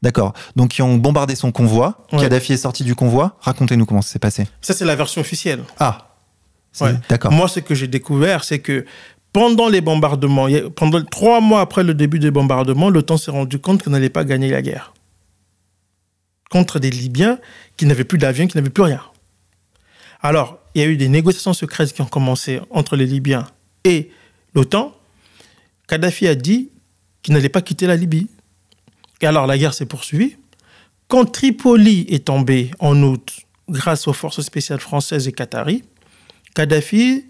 [0.02, 0.32] D'accord.
[0.54, 2.06] Donc qui ont bombardé son convoi.
[2.12, 2.20] Ouais.
[2.20, 3.36] Kadhafi est sorti du convoi.
[3.40, 4.46] Racontez-nous comment ça s'est passé.
[4.60, 5.60] Ça, c'est la version officielle.
[5.80, 6.10] Ah.
[6.80, 6.94] Ouais.
[7.08, 7.32] D'accord.
[7.32, 8.84] Moi, ce que j'ai découvert, c'est que
[9.34, 13.82] pendant les bombardements, pendant trois mois après le début des bombardements, l'OTAN s'est rendu compte
[13.82, 14.94] qu'on n'allait pas gagner la guerre
[16.50, 17.40] contre des Libyens
[17.76, 19.02] qui n'avaient plus d'avions, qui n'avaient plus rien.
[20.22, 23.44] Alors, il y a eu des négociations secrètes qui ont commencé entre les Libyens
[23.82, 24.08] et
[24.54, 24.96] l'OTAN.
[25.88, 26.70] Kadhafi a dit
[27.22, 28.28] qu'il n'allait pas quitter la Libye.
[29.20, 30.36] Et alors la guerre s'est poursuivie.
[31.08, 35.82] Quand Tripoli est tombé en août, grâce aux forces spéciales françaises et qataries,
[36.54, 37.24] Kadhafi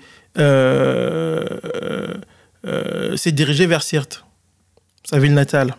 [3.16, 4.24] s'est dirigé vers Sirte,
[5.05, 5.76] sa ville natale.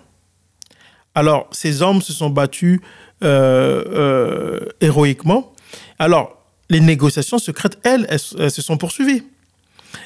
[1.16, 2.82] Alors, ces hommes se sont battus
[3.24, 5.54] euh, héroïquement.
[5.98, 9.24] Alors, les négociations secrètes, elles, elles, se sont poursuivies.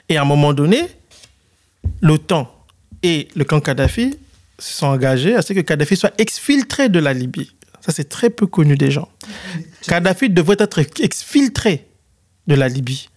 [0.08, 0.82] Et à un moment donné,
[2.02, 2.54] l'OTAN
[3.02, 4.18] et le camp Kadhafi
[4.60, 7.52] se sont engagés à ce que Kadhafi soit exfiltré de la Libye.
[7.82, 9.10] Ça, c'est très peu connu des gens.
[9.88, 11.88] Kadhafi devrait être exfiltré
[12.46, 13.10] de la Libye.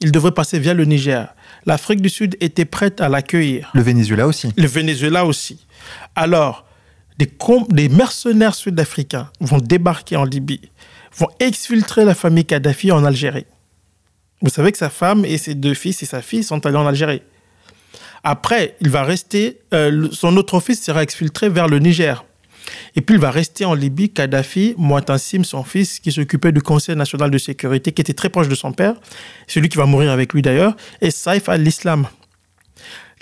[0.00, 1.34] Il devrait passer via le Niger.
[1.66, 3.70] L'Afrique du Sud était prête à l'accueillir.
[3.74, 4.52] Le Venezuela aussi.
[4.56, 5.66] Le Venezuela aussi.
[6.14, 6.64] Alors,
[7.18, 7.28] des,
[7.70, 10.70] des mercenaires sud-africains vont débarquer en Libye,
[11.16, 13.46] vont exfiltrer la famille Kadhafi en Algérie.
[14.40, 16.86] Vous savez que sa femme et ses deux fils et sa fille sont allés en
[16.86, 17.22] Algérie.
[18.22, 22.24] Après, il va rester, euh, son autre fils sera exfiltré vers le Niger.
[22.96, 26.96] Et puis il va rester en Libye, Kadhafi, Mouatansim, son fils, qui s'occupait du Conseil
[26.96, 28.94] national de sécurité, qui était très proche de son père,
[29.46, 32.06] celui qui va mourir avec lui d'ailleurs, et Saif al-Islam.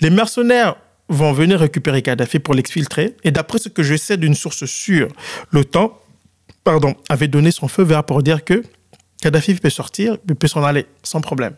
[0.01, 0.75] Les mercenaires
[1.09, 5.07] vont venir récupérer Kadhafi pour l'exfiltrer, et d'après ce que je sais d'une source sûre,
[5.51, 5.97] l'OTAN
[6.67, 8.61] pardon, avait donné son feu vert pour dire que
[9.21, 11.55] Kadhafi peut sortir, il peut s'en aller sans problème.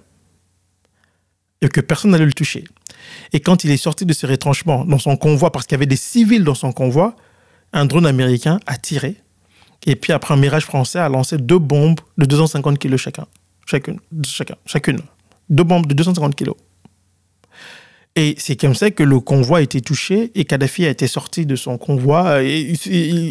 [1.64, 2.64] Et que personne n'allait le toucher.
[3.34, 5.88] Et quand il est sorti de ses retranchements dans son convoi, parce qu'il y avait
[5.88, 7.16] des civils dans son convoi,
[7.74, 9.16] un drone américain a tiré.
[9.86, 13.26] Et puis après, un mirage français a lancé deux bombes de 250 kg chacun.
[13.66, 14.00] Chacune.
[14.26, 15.00] Chacun, chacune.
[15.50, 16.52] Deux bombes de 250 kg.
[18.16, 21.46] Et c'est comme ça que le convoi a été touché et Kadhafi a été sorti
[21.46, 22.44] de son convoi.
[22.44, 22.74] Et,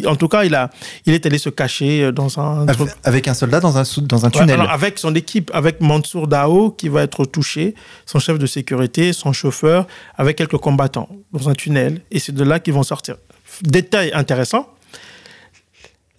[0.07, 0.71] en tout cas, il, a,
[1.05, 2.65] il est allé se cacher dans un...
[3.03, 6.87] Avec un soldat dans un, dans un tunnel Avec son équipe, avec Mansour Dao qui
[6.89, 7.75] va être touché,
[8.05, 9.85] son chef de sécurité, son chauffeur,
[10.17, 12.01] avec quelques combattants dans un tunnel.
[12.09, 13.17] Et c'est de là qu'ils vont sortir.
[13.61, 14.67] Détail intéressant,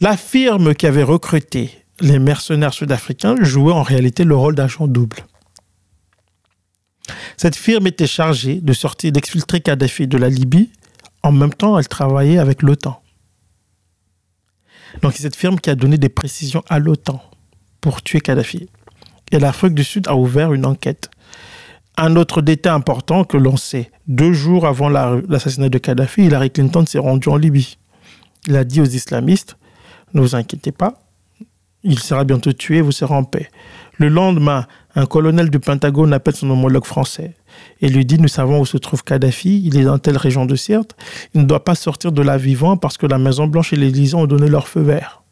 [0.01, 1.71] la firme qui avait recruté
[2.01, 5.19] les mercenaires sud-africains jouait en réalité le rôle d'agent double.
[7.37, 10.71] Cette firme était chargée de sortir, d'exfiltrer Kadhafi de la Libye.
[11.23, 13.03] En même temps, elle travaillait avec l'OTAN.
[15.03, 17.23] Donc, c'est cette firme qui a donné des précisions à l'OTAN
[17.81, 18.69] pour tuer Kadhafi.
[19.33, 21.11] Et l'Afrique du Sud a ouvert une enquête.
[22.03, 26.87] Un autre détail important que l'on sait, deux jours avant l'assassinat de Kadhafi, Hillary Clinton
[26.87, 27.77] s'est rendue en Libye.
[28.47, 29.59] Il a dit aux islamistes,
[30.15, 30.95] ne vous inquiétez pas,
[31.83, 33.51] il sera bientôt tué, vous serez en paix.
[33.99, 37.35] Le lendemain, un colonel du Pentagone appelle son homologue français
[37.83, 40.57] et lui dit Nous savons où se trouve Kadhafi, il est dans telle région de
[40.57, 40.97] Sirte,
[41.35, 44.27] il ne doit pas sortir de là vivant parce que la Maison-Blanche et l'Élysée ont
[44.27, 45.23] donné leur feu vert.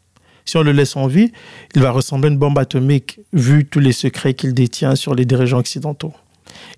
[0.45, 1.31] Si on le laisse en vie,
[1.73, 5.25] il va ressembler à une bombe atomique, vu tous les secrets qu'il détient sur les
[5.25, 6.13] dirigeants occidentaux.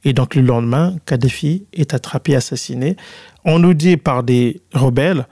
[0.04, 2.96] Et donc le lendemain, Kadhafi est attrapé, assassiné.
[3.46, 5.28] On nous dit par des rebelles,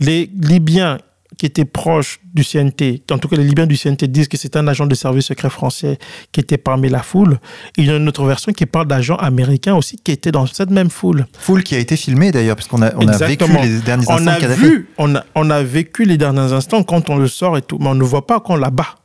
[0.00, 0.98] les Libyens
[1.40, 4.56] qui était proche du CNT, en tout cas les Libyens du CNT disent que c'est
[4.56, 5.98] un agent de service secret français
[6.32, 7.38] qui était parmi la foule.
[7.78, 10.68] il y a une autre version qui parle d'agents américains aussi qui étaient dans cette
[10.68, 11.26] même foule.
[11.38, 14.22] Foule qui a été filmée d'ailleurs, parce qu'on a, on a vécu les derniers instants
[14.22, 17.56] on a vu, on a, on a vécu les derniers instants quand on le sort
[17.56, 18.99] et tout, mais on ne voit pas quand on la bat.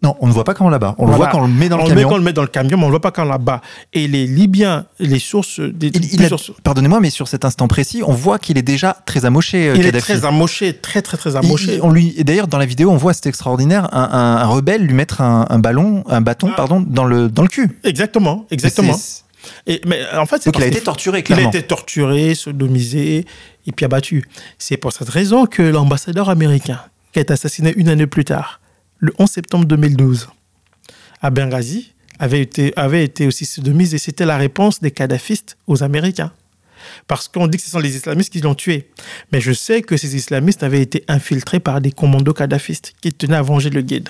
[0.00, 0.94] Non, on ne voit pas quand on la bat.
[0.98, 1.92] On le voit quand on le met dans le camion.
[1.92, 3.10] On le met quand on le met dans le camion, mais on ne voit pas
[3.10, 3.60] quand on la bat.
[3.92, 5.58] Et les Libyens, les sources...
[5.58, 5.90] Des,
[6.62, 9.86] Pardonnez-moi, mais sur cet instant précis, on voit qu'il est déjà très amoché, euh, Il
[9.86, 11.80] est très amoché, très très très amoché.
[11.82, 15.20] on lui, et d'ailleurs, dans la vidéo, on voit, c'est extraordinaire, un, rebelle lui mettre
[15.20, 16.56] un, ballon, un bâton, ah.
[16.56, 17.80] pardon, dans le, dans le cul.
[17.82, 18.96] Exactement, exactement.
[19.66, 21.50] Et, mais en fait, Donc il a été torturé, clairement.
[21.50, 23.24] Il a été torturé, sodomisé,
[23.66, 24.24] et puis abattu.
[24.58, 26.80] C'est pour cette raison que l'ambassadeur américain,
[27.12, 28.60] qui a été assassiné une année plus tard,
[28.98, 30.28] le 11 septembre 2012
[31.22, 35.82] à Benghazi avait été, avait été aussi sodomisé et c'était la réponse des kadhafistes aux
[35.82, 36.32] Américains.
[37.06, 38.88] Parce qu'on dit que ce sont les islamistes qui l'ont tué.
[39.32, 43.36] Mais je sais que ces islamistes avaient été infiltrés par des commandos kadhafistes qui tenaient
[43.36, 44.08] à venger le guide.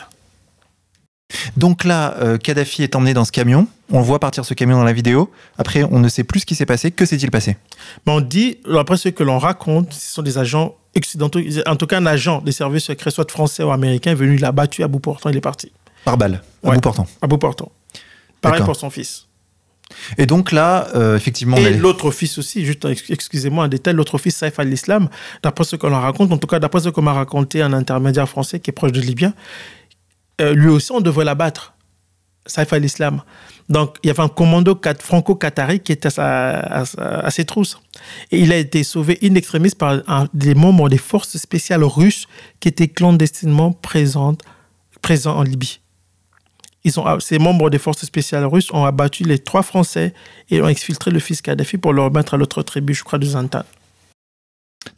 [1.57, 3.67] Donc là, euh, Kadhafi est emmené dans ce camion.
[3.91, 5.31] On le voit partir ce camion dans la vidéo.
[5.59, 6.91] Après, on ne sait plus ce qui s'est passé.
[6.91, 7.57] Que s'est-il passé?
[8.07, 11.87] Mais On dit, après ce que l'on raconte, ce sont des agents occidentaux, en tout
[11.87, 14.83] cas un agent des services secrets, soit français ou américain, est venu, il l'a battu
[14.83, 15.71] à bout portant, il est parti.
[16.05, 17.07] Par balle, à bout portant.
[17.23, 17.71] À bout portant.
[18.41, 19.27] Pareil pour son fils.
[20.19, 21.57] Et donc là, euh, effectivement...
[21.57, 25.09] Et l'autre fils aussi, juste excusez-moi un détail, l'autre fils, Saif al-Islam,
[25.43, 28.61] d'après ce qu'on raconte, en tout cas d'après ce qu'on m'a raconté un intermédiaire français
[28.61, 29.33] qui est proche de Libyen,
[30.41, 31.75] euh, lui aussi, on devrait l'abattre.
[32.47, 33.23] Saif al-Islam.
[33.69, 36.85] Donc, il y avait un commando franco-qatari qui était à,
[37.31, 37.79] ses trousses.
[38.31, 40.01] Et il a été sauvé in extremis par
[40.33, 42.27] des membres des forces spéciales russes
[42.61, 44.43] qui étaient clandestinement présentes,
[45.03, 45.81] présents en Libye.
[46.97, 50.15] ont, ces membres des forces spéciales russes ont abattu les trois Français
[50.49, 53.27] et ont exfiltré le fils Kadhafi pour le remettre à l'autre tribu, je crois, de
[53.27, 53.65] Zantan.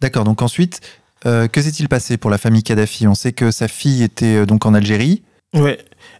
[0.00, 0.80] D'accord, donc ensuite,
[1.26, 3.08] euh, que s'est-il passé pour la famille Kadhafi?
[3.08, 5.22] On sait que sa fille était euh, donc en Algérie.
[5.54, 5.72] Oui,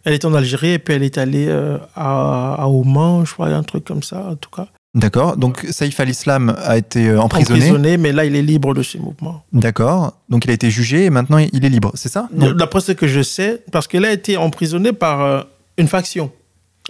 [0.03, 3.47] elle était en Algérie et puis elle est allée euh, à, à Oman, je crois,
[3.47, 4.67] un truc comme ça, en tout cas.
[4.93, 5.37] D'accord.
[5.37, 7.59] Donc Saïf al-Islam a été emprisonné.
[7.59, 9.43] Emprisonné, mais là, il est libre de ses mouvements.
[9.53, 10.13] D'accord.
[10.27, 12.27] Donc il a été jugé et maintenant il est libre, c'est ça?
[12.33, 15.45] D'après ce que je sais, parce qu'il a été emprisonné par
[15.77, 16.29] une faction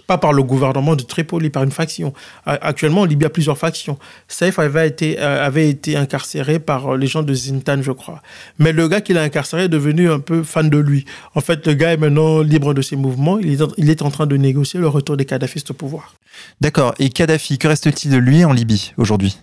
[0.06, 2.12] pas par le gouvernement de Tripoli, par une faction.
[2.46, 3.98] Actuellement, en Libye, il y a plusieurs factions.
[4.28, 8.20] Saif avait été, euh, avait été incarcéré par euh, les gens de Zintan, je crois.
[8.58, 11.04] Mais le gars qui l'a incarcéré est devenu un peu fan de lui.
[11.34, 13.38] En fait, le gars est maintenant libre de ses mouvements.
[13.38, 16.14] Il est, il est en train de négocier le retour des Kadhafistes au pouvoir.
[16.60, 16.94] D'accord.
[16.98, 19.38] Et Kadhafi, que reste-t-il de lui en Libye aujourd'hui?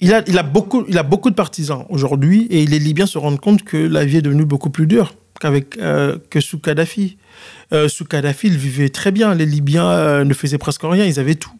[0.00, 3.76] Il a, il, beaucoup, il de partisans aujourd'hui et les Libyens se rendent compte que
[3.76, 7.16] la vie est devenue beaucoup plus dure euh, que sous Kadhafi.
[7.72, 9.34] Euh, sous Kadhafi, ils vivaient très bien.
[9.34, 11.52] Les Libyens euh, ne faisaient presque rien, ils avaient tout.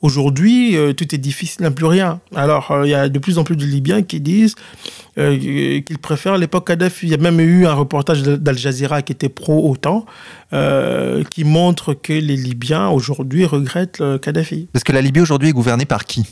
[0.00, 2.20] Aujourd'hui, tout est difficile, n'a plus rien.
[2.36, 4.54] Alors, il y a de plus en plus de Libyens qui disent
[5.16, 7.06] qu'ils préfèrent l'époque Kadhafi.
[7.06, 10.06] Il y a même eu un reportage d'Al Jazeera qui était pro-OTAN,
[10.52, 14.68] qui montre que les Libyens aujourd'hui regrettent Kadhafi.
[14.72, 16.24] Parce que la Libye aujourd'hui est gouvernée par qui?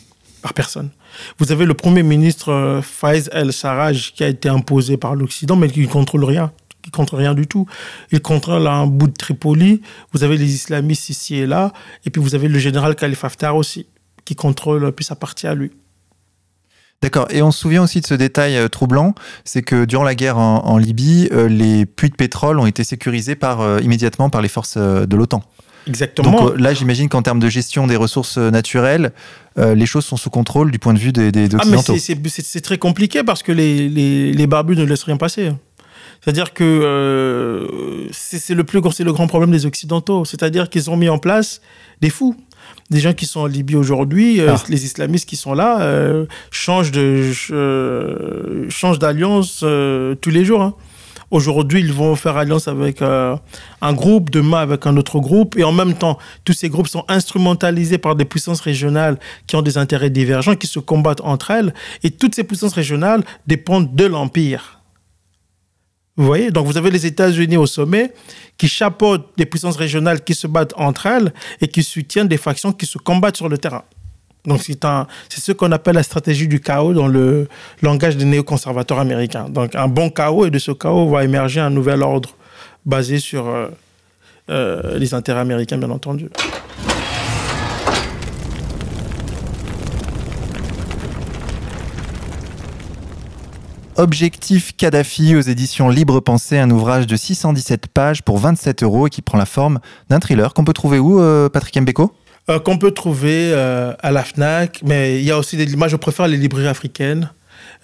[0.55, 0.91] Personne.
[1.39, 5.81] Vous avez le Premier ministre Faiz el-Sarraj qui a été imposé par l'Occident, mais qui
[5.81, 6.53] ne contrôle rien
[6.87, 7.67] qui contre rien du tout.
[8.13, 9.83] Il contrôle un bout de Tripoli,
[10.13, 11.73] vous avez les islamistes ici et là,
[12.05, 13.87] et puis vous avez le général Khalifa Haftar aussi,
[14.25, 15.73] qui contrôle, puis ça partie à lui.
[17.03, 17.27] D'accord.
[17.31, 20.39] Et on se souvient aussi de ce détail euh, troublant, c'est que durant la guerre
[20.39, 24.49] en, Libye, euh, les puits de pétrole ont été sécurisés par, euh, immédiatement par les
[24.49, 25.43] forces de l'OTAN.
[25.87, 26.47] Exactement.
[26.47, 29.13] Donc là, j'imagine qu'en termes de gestion des ressources naturelles,
[29.57, 31.95] les choses sont sous contrôle du point de vue des, des Occidentaux.
[31.97, 35.53] Ah, mais c'est très compliqué parce que les, les, les barbus ne laissent rien passer.
[36.23, 40.25] C'est-à-dire que euh, c'est le plus le grand problème des Occidentaux.
[40.25, 41.61] C'est-à-dire qu'ils ont mis en place
[42.01, 42.37] des fous.
[42.91, 44.63] Des gens qui sont en Libye aujourd'hui, euh, ah.
[44.69, 47.31] les islamistes qui sont là, euh, changent de
[48.69, 49.65] changent d'alliance
[50.21, 50.63] tous les jours.
[50.63, 50.75] Hein.
[51.31, 53.41] Aujourd'hui, ils vont faire alliance avec un
[53.93, 57.99] groupe, demain avec un autre groupe, et en même temps, tous ces groupes sont instrumentalisés
[57.99, 61.75] par des puissances régionales qui ont des intérêts divergents, qui se combattent entre elles,
[62.05, 64.81] et toutes ces puissances régionales dépendent de l'empire.
[66.17, 66.51] Vous voyez?
[66.51, 68.15] Donc vous avez les États-Unis au sommet
[68.57, 72.73] qui chapeautent des puissances régionales qui se battent entre elles et qui soutiennent des factions
[72.73, 73.83] qui se combattent sur le terrain.
[74.47, 77.49] Donc c'est ce qu'on appelle la stratégie du chaos dans le
[77.83, 79.49] langage des néoconservateurs américains.
[79.49, 82.31] Donc un bon chaos et de ce chaos va émerger un nouvel ordre
[82.85, 83.69] basé sur euh,
[84.51, 86.29] euh, les intérêts américains bien entendu.
[93.99, 99.11] Objectif Kadhafi aux éditions Libre Pensée, un ouvrage de 617 pages pour 27 euros et
[99.11, 99.81] qui prend la forme
[100.11, 102.13] d'un thriller qu'on peut trouver où, euh, Patrick Mbeko?
[102.51, 105.75] Euh, Qu'on peut trouver euh, à la FNAC, mais il y a aussi des.
[105.77, 107.31] Moi, je préfère les librairies africaines.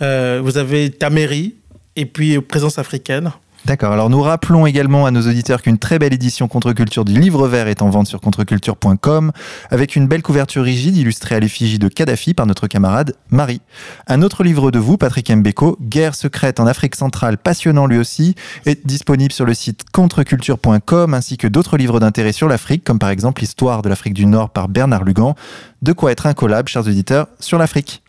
[0.01, 1.55] vous avez Tameri
[1.97, 3.33] et puis Présence africaine.
[3.65, 3.93] D'accord.
[3.93, 7.69] Alors nous rappelons également à nos auditeurs qu'une très belle édition Contre-Culture du livre vert
[7.69, 9.31] est en vente sur contreculture.com
[9.71, 13.61] avec une belle couverture rigide illustrée à l'effigie de Kadhafi par notre camarade Marie.
[14.09, 18.35] Un autre livre de vous, Patrick Mbeko, Guerre secrète en Afrique centrale, passionnant lui aussi,
[18.67, 23.11] est disponible sur le site contreculture.com ainsi que d'autres livres d'intérêt sur l'Afrique comme par
[23.11, 25.37] exemple l'histoire de l'Afrique du Nord par Bernard Lugan.
[25.83, 28.03] De quoi être incollable, chers auditeurs, sur l'Afrique.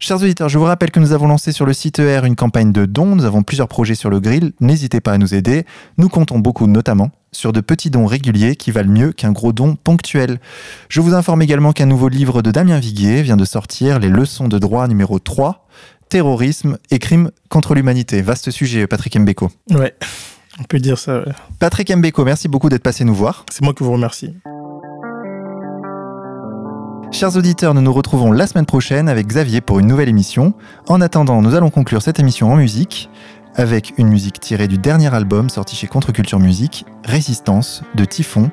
[0.00, 2.70] Chers auditeurs, je vous rappelle que nous avons lancé sur le site ER une campagne
[2.70, 3.16] de dons.
[3.16, 4.52] Nous avons plusieurs projets sur le grill.
[4.60, 5.66] N'hésitez pas à nous aider.
[5.96, 9.74] Nous comptons beaucoup, notamment, sur de petits dons réguliers qui valent mieux qu'un gros don
[9.74, 10.38] ponctuel.
[10.88, 14.46] Je vous informe également qu'un nouveau livre de Damien Viguier vient de sortir, Les leçons
[14.46, 15.66] de droit numéro 3,
[16.08, 18.22] Terrorisme et crimes contre l'humanité.
[18.22, 19.50] Vaste sujet, Patrick Mbeko.
[19.72, 19.94] Ouais,
[20.60, 21.24] on peut dire ça.
[21.58, 23.44] Patrick Mbeko, merci beaucoup d'être passé nous voir.
[23.50, 24.32] C'est moi qui vous remercie.
[27.10, 30.52] Chers auditeurs, nous nous retrouvons la semaine prochaine avec Xavier pour une nouvelle émission.
[30.88, 33.10] En attendant, nous allons conclure cette émission en musique
[33.54, 38.50] avec une musique tirée du dernier album sorti chez Contre-Culture Musique, Résistance de Typhon.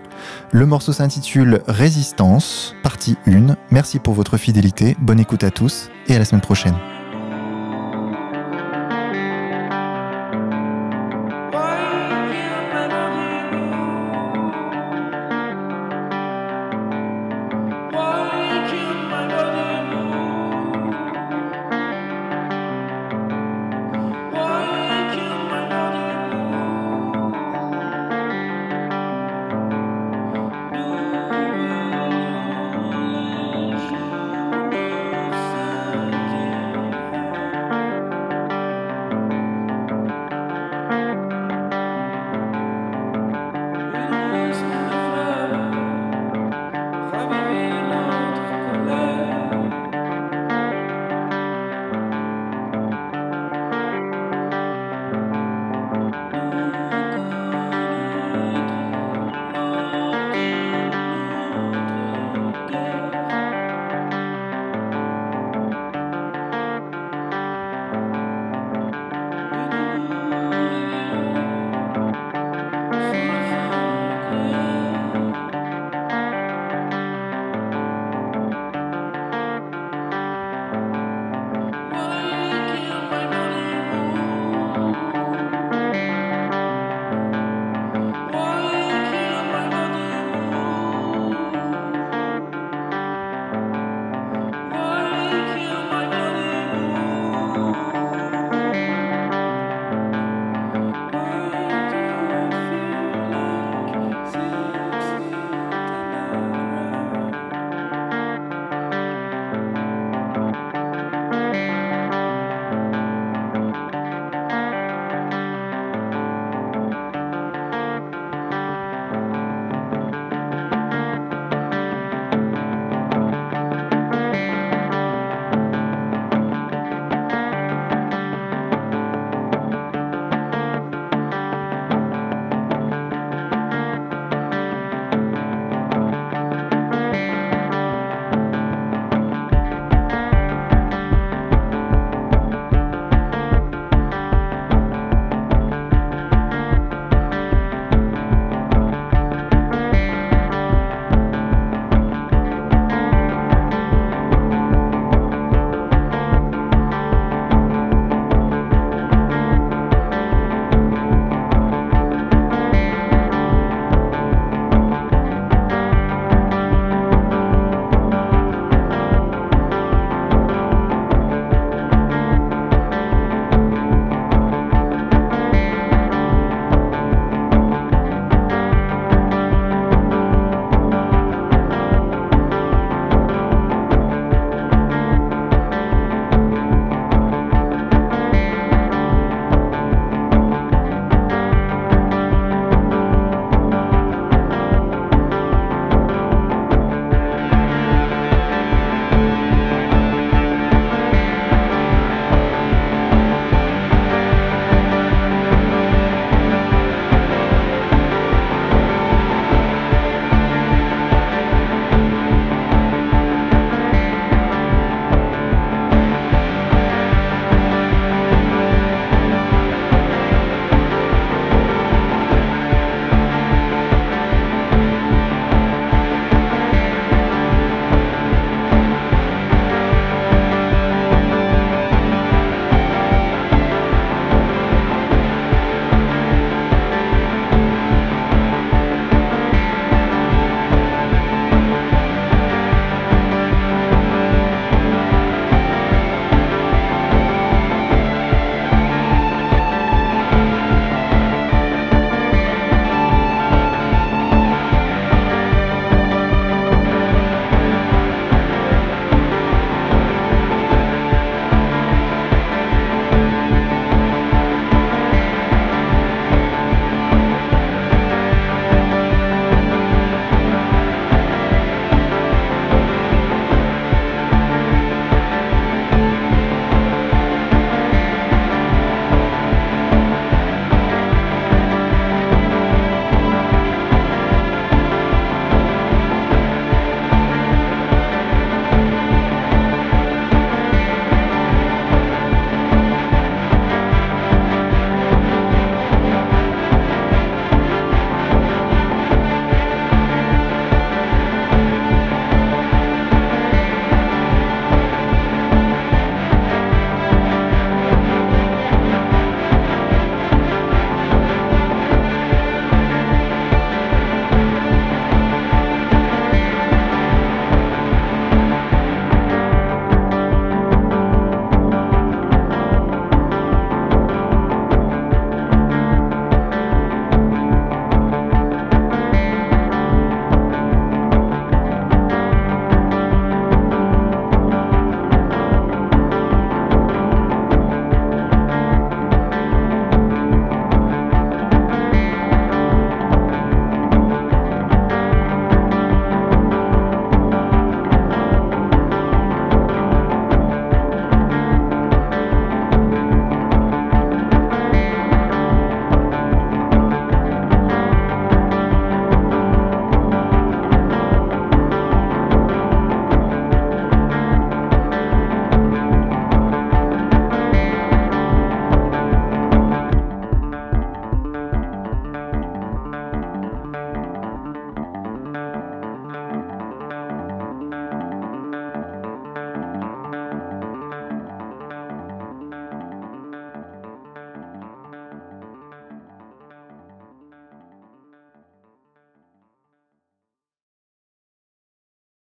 [0.52, 3.56] Le morceau s'intitule Résistance, partie 1.
[3.70, 6.76] Merci pour votre fidélité, bonne écoute à tous et à la semaine prochaine.